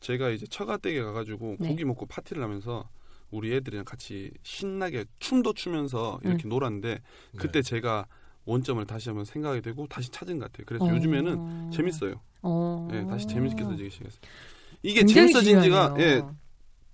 제가 0.00 0.30
이제 0.30 0.46
처가댁에 0.46 1.02
가가지고 1.02 1.56
네. 1.60 1.68
고기 1.68 1.84
먹고 1.84 2.06
파티를 2.06 2.42
하면서 2.42 2.88
우리 3.30 3.54
애들이랑 3.54 3.84
같이 3.84 4.30
신나게 4.42 5.04
춤도 5.18 5.54
추면서 5.54 6.20
이렇게 6.24 6.46
놀았는데 6.48 7.00
그때 7.36 7.62
제가 7.62 8.06
원점을 8.44 8.84
다시 8.86 9.08
한번 9.08 9.24
생각이 9.24 9.60
되고 9.62 9.86
다시 9.88 10.10
찾은 10.10 10.38
것 10.38 10.52
같아요. 10.52 10.64
그래서 10.66 10.84
어. 10.84 10.88
요즘에는 10.90 11.70
재밌어요. 11.72 12.20
어. 12.42 12.88
예, 12.92 13.04
다시 13.06 13.26
재밌게 13.26 13.64
써지기 13.64 13.90
시작했어요. 13.90 14.20
이게 14.82 15.04
재밌어진 15.04 15.60
지가 15.62 15.94
중요하네요. 15.94 16.06
예, 16.06 16.22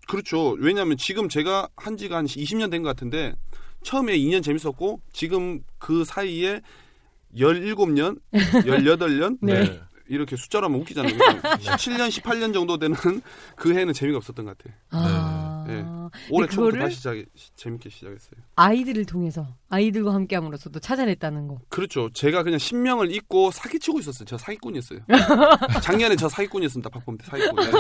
그렇죠. 0.09 0.53
왜냐하면 0.53 0.96
지금 0.96 1.28
제가 1.28 1.68
한 1.76 1.96
지가 1.98 2.16
한 2.16 2.24
20년 2.26 2.70
된 2.70 2.82
것 2.82 2.88
같은데 2.88 3.34
처음에 3.82 4.16
2년 4.16 4.42
재밌었고 4.42 5.00
지금 5.12 5.62
그 5.78 6.05
사이에 6.05 6.62
17년, 7.34 8.18
18년 8.32 9.38
네. 9.42 9.80
이렇게 10.12 10.36
숫자로 10.36 10.66
하면 10.66 10.80
웃기잖아요. 10.80 11.12
17년, 11.16 12.08
18년 12.20 12.52
정도 12.52 12.78
되는 12.78 12.94
그 13.56 13.74
해는 13.74 13.94
재미가 13.94 14.18
없었던 14.18 14.44
것 14.44 14.58
같아요. 14.58 14.74
아. 14.90 15.64
아, 15.64 15.66
예. 15.70 15.84
올해 16.30 16.46
초부터 16.48 16.76
그거를- 16.76 16.80
다시 16.80 16.96
시작 16.96 17.14
재밌게 17.56 17.88
시작했어요. 17.88 18.32
아이들을 18.56 19.06
통해서 19.06 19.46
아이들과 19.70 20.12
함께함으로써도 20.12 20.80
찾아냈다는 20.80 21.48
거. 21.48 21.58
그렇죠. 21.70 22.10
제가 22.12 22.42
그냥 22.42 22.58
신명을 22.58 23.10
잊고 23.14 23.50
사기치고 23.50 24.00
있었어요. 24.00 24.26
저 24.26 24.36
사기꾼이었어요. 24.36 25.00
작년에 25.82 26.16
저 26.16 26.28
사기꾼이었습니다. 26.28 26.90
박범 26.90 27.16
때 27.16 27.24
사기꾼. 27.26 27.56
네. 27.64 27.70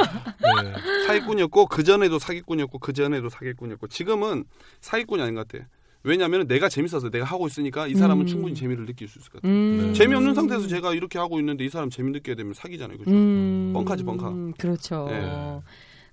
네. 0.62 1.06
사기꾼이었고 1.06 1.66
그 1.66 1.82
전에도 1.84 2.18
사기꾼이었고 2.18 2.78
그 2.78 2.92
전에도 2.94 3.28
사기꾼이었고 3.28 3.88
지금은 3.88 4.44
사기꾼이 4.80 5.20
아닌 5.22 5.34
것 5.34 5.46
같아. 5.48 5.64
왜냐하면 6.04 6.46
내가 6.46 6.68
재밌어서 6.68 7.10
내가 7.10 7.24
하고 7.24 7.46
있으니까 7.46 7.86
이 7.86 7.94
사람은 7.94 8.24
음. 8.24 8.26
충분히 8.26 8.54
재미를 8.54 8.86
느낄 8.86 9.08
수 9.08 9.18
있을 9.18 9.30
것 9.30 9.40
같아요. 9.42 9.52
음. 9.52 9.78
네. 9.78 9.92
재미없는 9.92 10.34
상태에서 10.34 10.66
제가 10.66 10.94
이렇게 10.94 11.18
하고 11.18 11.38
있는데 11.38 11.64
이 11.64 11.68
사람 11.68 11.90
재미 11.90 12.10
느껴야 12.10 12.34
되면 12.36 12.54
사기잖아요. 12.54 12.98
그죠? 12.98 13.10
음, 13.10 13.72
뻥카지, 13.74 14.04
뻥카. 14.04 14.32
그렇죠. 14.58 15.06
네. 15.10 15.60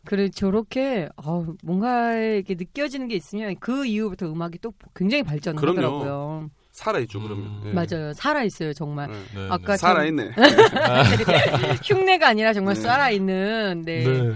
그래 0.05 0.29
저렇게 0.29 1.09
어, 1.17 1.45
뭔가 1.63 2.15
이렇게 2.15 2.55
느껴지는 2.55 3.07
게 3.07 3.15
있으면 3.15 3.55
그 3.59 3.85
이후부터 3.85 4.31
음악이 4.31 4.59
또 4.61 4.73
굉장히 4.95 5.23
발전을 5.23 5.59
그럼요. 5.59 5.77
하더라고요. 5.77 6.49
살아있죠, 6.71 7.21
그러면. 7.21 7.45
음. 7.45 7.61
예. 7.65 7.73
맞아요. 7.73 8.13
살아 8.13 8.43
있어요, 8.43 8.73
정말. 8.73 9.09
네. 9.09 9.17
네. 9.35 9.47
아까 9.49 9.75
살아있네. 9.75 10.31
흉내가 11.83 12.29
아니라 12.29 12.53
정말 12.53 12.75
네. 12.75 12.81
살아 12.81 13.09
있는 13.09 13.81
네. 13.85 14.33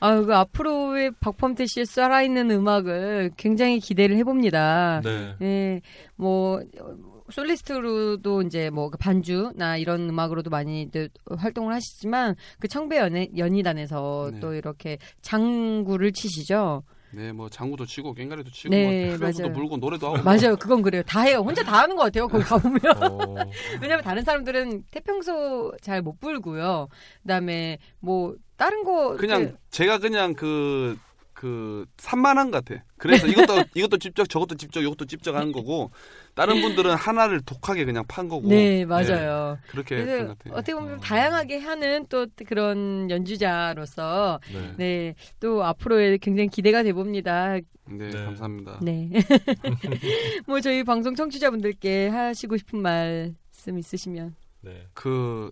네. 0.00 0.06
아, 0.06 0.20
그 0.20 0.34
앞으로의 0.34 1.12
박범태 1.20 1.66
씨의 1.66 1.86
살아 1.86 2.22
있는 2.22 2.50
음악을 2.50 3.32
굉장히 3.36 3.80
기대를 3.80 4.16
해 4.16 4.24
봅니다. 4.24 5.00
네. 5.04 5.34
네. 5.38 5.80
뭐 6.16 6.60
어, 6.80 6.94
솔리스트로도 7.30 8.42
이제 8.42 8.70
뭐그 8.70 8.96
반주나 8.98 9.76
이런 9.76 10.08
음악으로도 10.08 10.50
많이 10.50 10.88
활동을 11.36 11.74
하시지만 11.74 12.36
그 12.58 12.68
청배 12.68 12.98
연예, 12.98 13.28
연희단에서 13.36 14.30
네. 14.34 14.40
또 14.40 14.54
이렇게 14.54 14.98
장구를 15.20 16.12
치시죠. 16.12 16.82
네, 17.10 17.32
뭐 17.32 17.48
장구도 17.48 17.86
치고 17.86 18.12
깽가리도 18.12 18.50
치고 18.50 18.68
네, 18.74 19.08
뭐 19.16 19.18
맞아요. 19.18 19.52
불고 19.52 19.78
노래도 19.78 20.08
하고 20.08 20.22
맞아요. 20.22 20.56
그건 20.56 20.82
그래요. 20.82 21.02
다 21.06 21.22
해요. 21.22 21.38
혼자 21.38 21.62
다 21.62 21.78
하는 21.82 21.96
것 21.96 22.02
같아요. 22.04 22.28
거기 22.28 22.44
가보면. 22.44 22.80
어, 23.02 23.34
왜냐면 23.80 24.04
다른 24.04 24.22
사람들은 24.22 24.84
태평소 24.90 25.72
잘 25.80 26.02
못 26.02 26.20
불고요. 26.20 26.88
그다음에 27.22 27.78
뭐 28.00 28.34
다른 28.58 28.84
거 28.84 29.16
그냥 29.16 29.40
이렇게 29.42 29.56
제가 29.70 29.98
그냥 29.98 30.34
그, 30.34 30.98
그, 31.32 31.86
산만한 31.96 32.50
것 32.50 32.64
같아. 32.64 32.82
그래서 32.98 33.26
이것도, 33.28 33.64
이것도 33.74 33.98
집적, 33.98 34.28
저것도 34.28 34.56
집적, 34.56 34.82
이것도 34.82 35.06
집적 35.06 35.36
하는 35.36 35.52
거고, 35.52 35.90
다른 36.34 36.60
분들은 36.60 36.94
하나를 36.94 37.40
독하게 37.42 37.84
그냥 37.84 38.04
판 38.08 38.28
거고. 38.28 38.48
네 38.48 38.84
맞아요. 38.84 39.58
그렇게 39.68 40.04
것 40.04 40.38
같아요. 40.38 40.54
어떻게 40.54 40.74
보면 40.74 40.90
좀 40.90 41.00
다양하게 41.00 41.58
하는 41.58 42.06
또 42.08 42.26
그런 42.46 43.08
연주자로서 43.10 44.40
네. 44.52 44.74
네 44.76 45.14
또 45.40 45.64
앞으로의 45.64 46.18
굉장히 46.18 46.48
기대가 46.48 46.82
돼 46.82 46.92
봅니다. 46.92 47.54
네, 47.90 48.10
네. 48.10 48.10
감사합니다. 48.10 48.80
네. 48.82 49.10
뭐 50.46 50.60
저희 50.60 50.84
방송 50.84 51.14
청취자분들께 51.14 52.08
하시고 52.08 52.56
싶은 52.56 52.80
말씀 52.80 53.78
있으시면. 53.78 54.34
네. 54.60 54.86
그, 54.94 55.50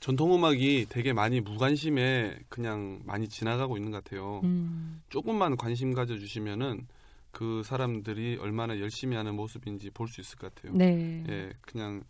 전통음악이 0.00 0.86
되게 0.88 1.12
많이 1.12 1.40
무관심에 1.40 2.38
그냥 2.48 3.00
많이 3.04 3.28
지나가고 3.28 3.76
있는 3.76 3.90
것 3.90 4.04
같아요. 4.04 4.40
음. 4.44 5.02
조금만 5.08 5.56
관심 5.56 5.92
가져주시면은 5.92 6.86
그 7.30 7.62
사람들이 7.64 8.38
얼마나 8.40 8.78
열심히 8.80 9.16
하는 9.16 9.34
모습인지 9.34 9.90
볼 9.90 10.08
수 10.08 10.20
있을 10.20 10.38
것 10.38 10.54
같아요. 10.54 10.72
네. 10.76 11.24
예, 11.28 11.52
그냥 11.60 12.02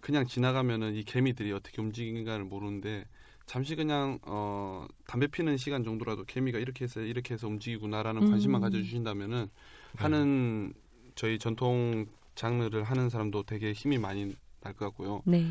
그냥 0.00 0.26
지나가면은 0.26 0.94
이 0.94 1.02
개미들이 1.02 1.52
어떻게 1.52 1.80
움직이는가를 1.80 2.44
모르는데 2.44 3.06
잠시 3.46 3.74
그냥 3.76 4.18
어 4.22 4.86
담배 5.06 5.26
피는 5.28 5.56
시간 5.56 5.82
정도라도 5.84 6.24
개미가 6.24 6.58
이렇게 6.58 6.84
해서 6.84 7.00
이렇게 7.00 7.34
해서 7.34 7.46
움직이구나라는 7.48 8.22
음. 8.22 8.30
관심만 8.30 8.60
가져주신다면은 8.60 9.48
하는 9.96 10.74
저희 11.14 11.38
전통 11.38 12.06
장르를 12.34 12.82
하는 12.84 13.08
사람도 13.08 13.44
되게 13.44 13.72
힘이 13.72 13.98
많이 13.98 14.34
날 14.60 14.74
것 14.74 14.86
같고요. 14.86 15.22
네. 15.24 15.46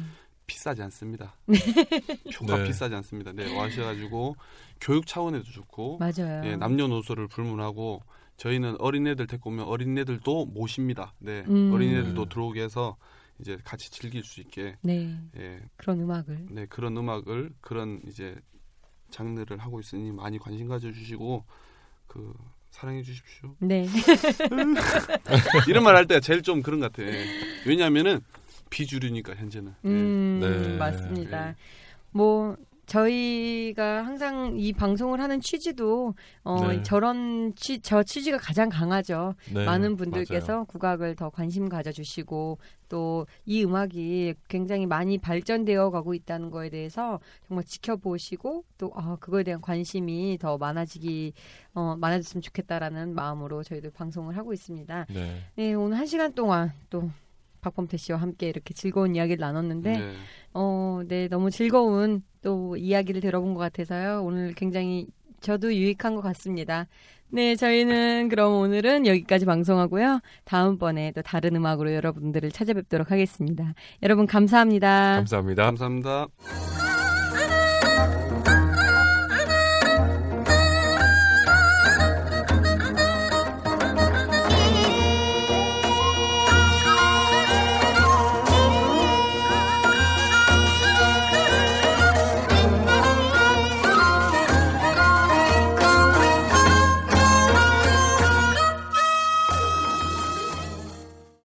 비싸지 0.48 0.82
않습니다. 0.84 1.36
효과 2.40 2.58
네. 2.58 2.64
비싸지 2.66 2.94
않습니다. 2.96 3.32
네, 3.32 3.56
와셔가지고 3.58 4.36
교육 4.82 5.08
차원에도 5.08 5.44
좋고 5.46 5.98
맞아요. 6.00 6.42
예, 6.46 6.56
남녀노소를 6.56 7.28
불문하고 7.28 8.02
저희는 8.38 8.76
어린애들 8.80 9.28
데리고 9.28 9.50
오면 9.50 9.66
어린애들도 9.66 10.46
모십니다. 10.48 11.14
네, 11.20 11.44
음. 11.48 11.72
어린애들도 11.74 12.26
들어오게 12.30 12.62
해서 12.64 12.98
이제 13.40 13.58
같이 13.64 13.90
즐길 13.92 14.24
수 14.24 14.40
있게 14.42 14.76
네. 14.82 15.18
예, 15.38 15.60
그런 15.78 16.00
음악을. 16.02 16.48
네 16.52 16.66
그런 16.68 16.96
음악을 16.98 17.52
그런 17.62 18.02
이제 18.08 18.36
장르를 19.12 19.58
하고 19.60 19.80
있으니 19.80 20.12
많이 20.12 20.38
관심 20.38 20.68
가져주시고 20.68 21.44
그 22.08 22.34
사랑해 22.72 23.02
주십시오. 23.04 23.56
네. 23.60 23.88
이런 25.68 25.84
말 25.84 25.96
할 25.96 26.06
때가 26.06 26.20
제일 26.20 26.42
좀 26.42 26.62
그런 26.62 26.80
것 26.80 26.92
같아. 26.92 27.08
예. 27.08 27.26
왜냐하면은 27.66 28.20
비주류니까 28.70 29.36
현재는. 29.36 29.74
예. 29.84 29.88
음, 29.88 30.40
네. 30.42 30.78
맞습니다. 30.78 31.46
네. 31.48 31.56
뭐 32.12 32.56
저희가 32.86 34.06
항상 34.06 34.54
이 34.58 34.72
방송을 34.72 35.20
하는 35.20 35.42
취지도 35.42 36.14
어 36.44 36.68
네. 36.68 36.84
저런 36.84 37.54
취, 37.56 37.80
저 37.82 38.04
취지가 38.04 38.38
가장 38.38 38.70
강하죠. 38.70 39.34
네, 39.52 39.66
많은 39.66 39.96
분들께서 39.96 40.52
맞아요. 40.54 40.66
국악을 40.66 41.16
더 41.16 41.30
관심 41.30 41.68
가져주시고 41.68 42.60
또 42.90 43.26
이 43.46 43.64
음악이 43.64 44.36
굉장히 44.48 44.86
많이 44.86 45.18
발전되어 45.18 45.90
가고 45.90 46.14
있다는 46.14 46.52
거에 46.52 46.70
대해서 46.70 47.20
정말 47.48 47.64
지켜보시고 47.64 48.64
또 48.78 48.92
아, 48.96 49.18
그거에 49.20 49.44
대한 49.44 49.62
관심이 49.62 50.38
더 50.40 50.58
많아지기 50.58 51.34
어, 51.74 51.96
많아졌으면 51.98 52.42
좋겠다라는 52.42 53.16
마음으로 53.16 53.64
저희도 53.64 53.92
방송을 53.92 54.38
하고 54.38 54.54
있습니다. 54.54 55.08
네. 55.10 55.42
네 55.56 55.74
오늘 55.74 55.98
한 55.98 56.06
시간 56.06 56.34
동안 56.34 56.72
또 56.90 57.10
박범태 57.66 57.98
씨와 57.98 58.20
함께 58.20 58.48
이렇게 58.48 58.74
즐거운 58.74 59.16
이야기를 59.16 59.40
나눴는데 59.40 59.98
네. 59.98 60.14
어, 60.54 61.02
네, 61.08 61.28
너무 61.28 61.50
즐거운 61.50 62.22
또 62.42 62.78
이야기를 62.78 63.22
들어본 63.22 63.54
것 63.56 63.60
같아서요. 63.60 64.24
오늘 64.24 64.54
굉장히 64.54 65.08
저도 65.42 65.74
유익한 65.74 66.16
것 66.16 66.22
같습니다. 66.22 66.88
네, 67.30 67.56
저희는 67.56 68.30
그럼 68.30 68.54
오늘은 68.54 69.08
여기까지 69.08 69.46
방송하고요. 69.46 70.22
다음번에 70.46 71.12
또 71.14 71.22
다른 71.22 71.56
음악으로 71.56 71.94
여러분들을 71.94 72.52
찾아뵙도록 72.52 73.12
하겠습니다. 73.12 73.74
여러분 74.04 74.28
감사합니다. 74.28 75.16
감사합니다. 75.16 75.66
감사합니다. 75.66 76.85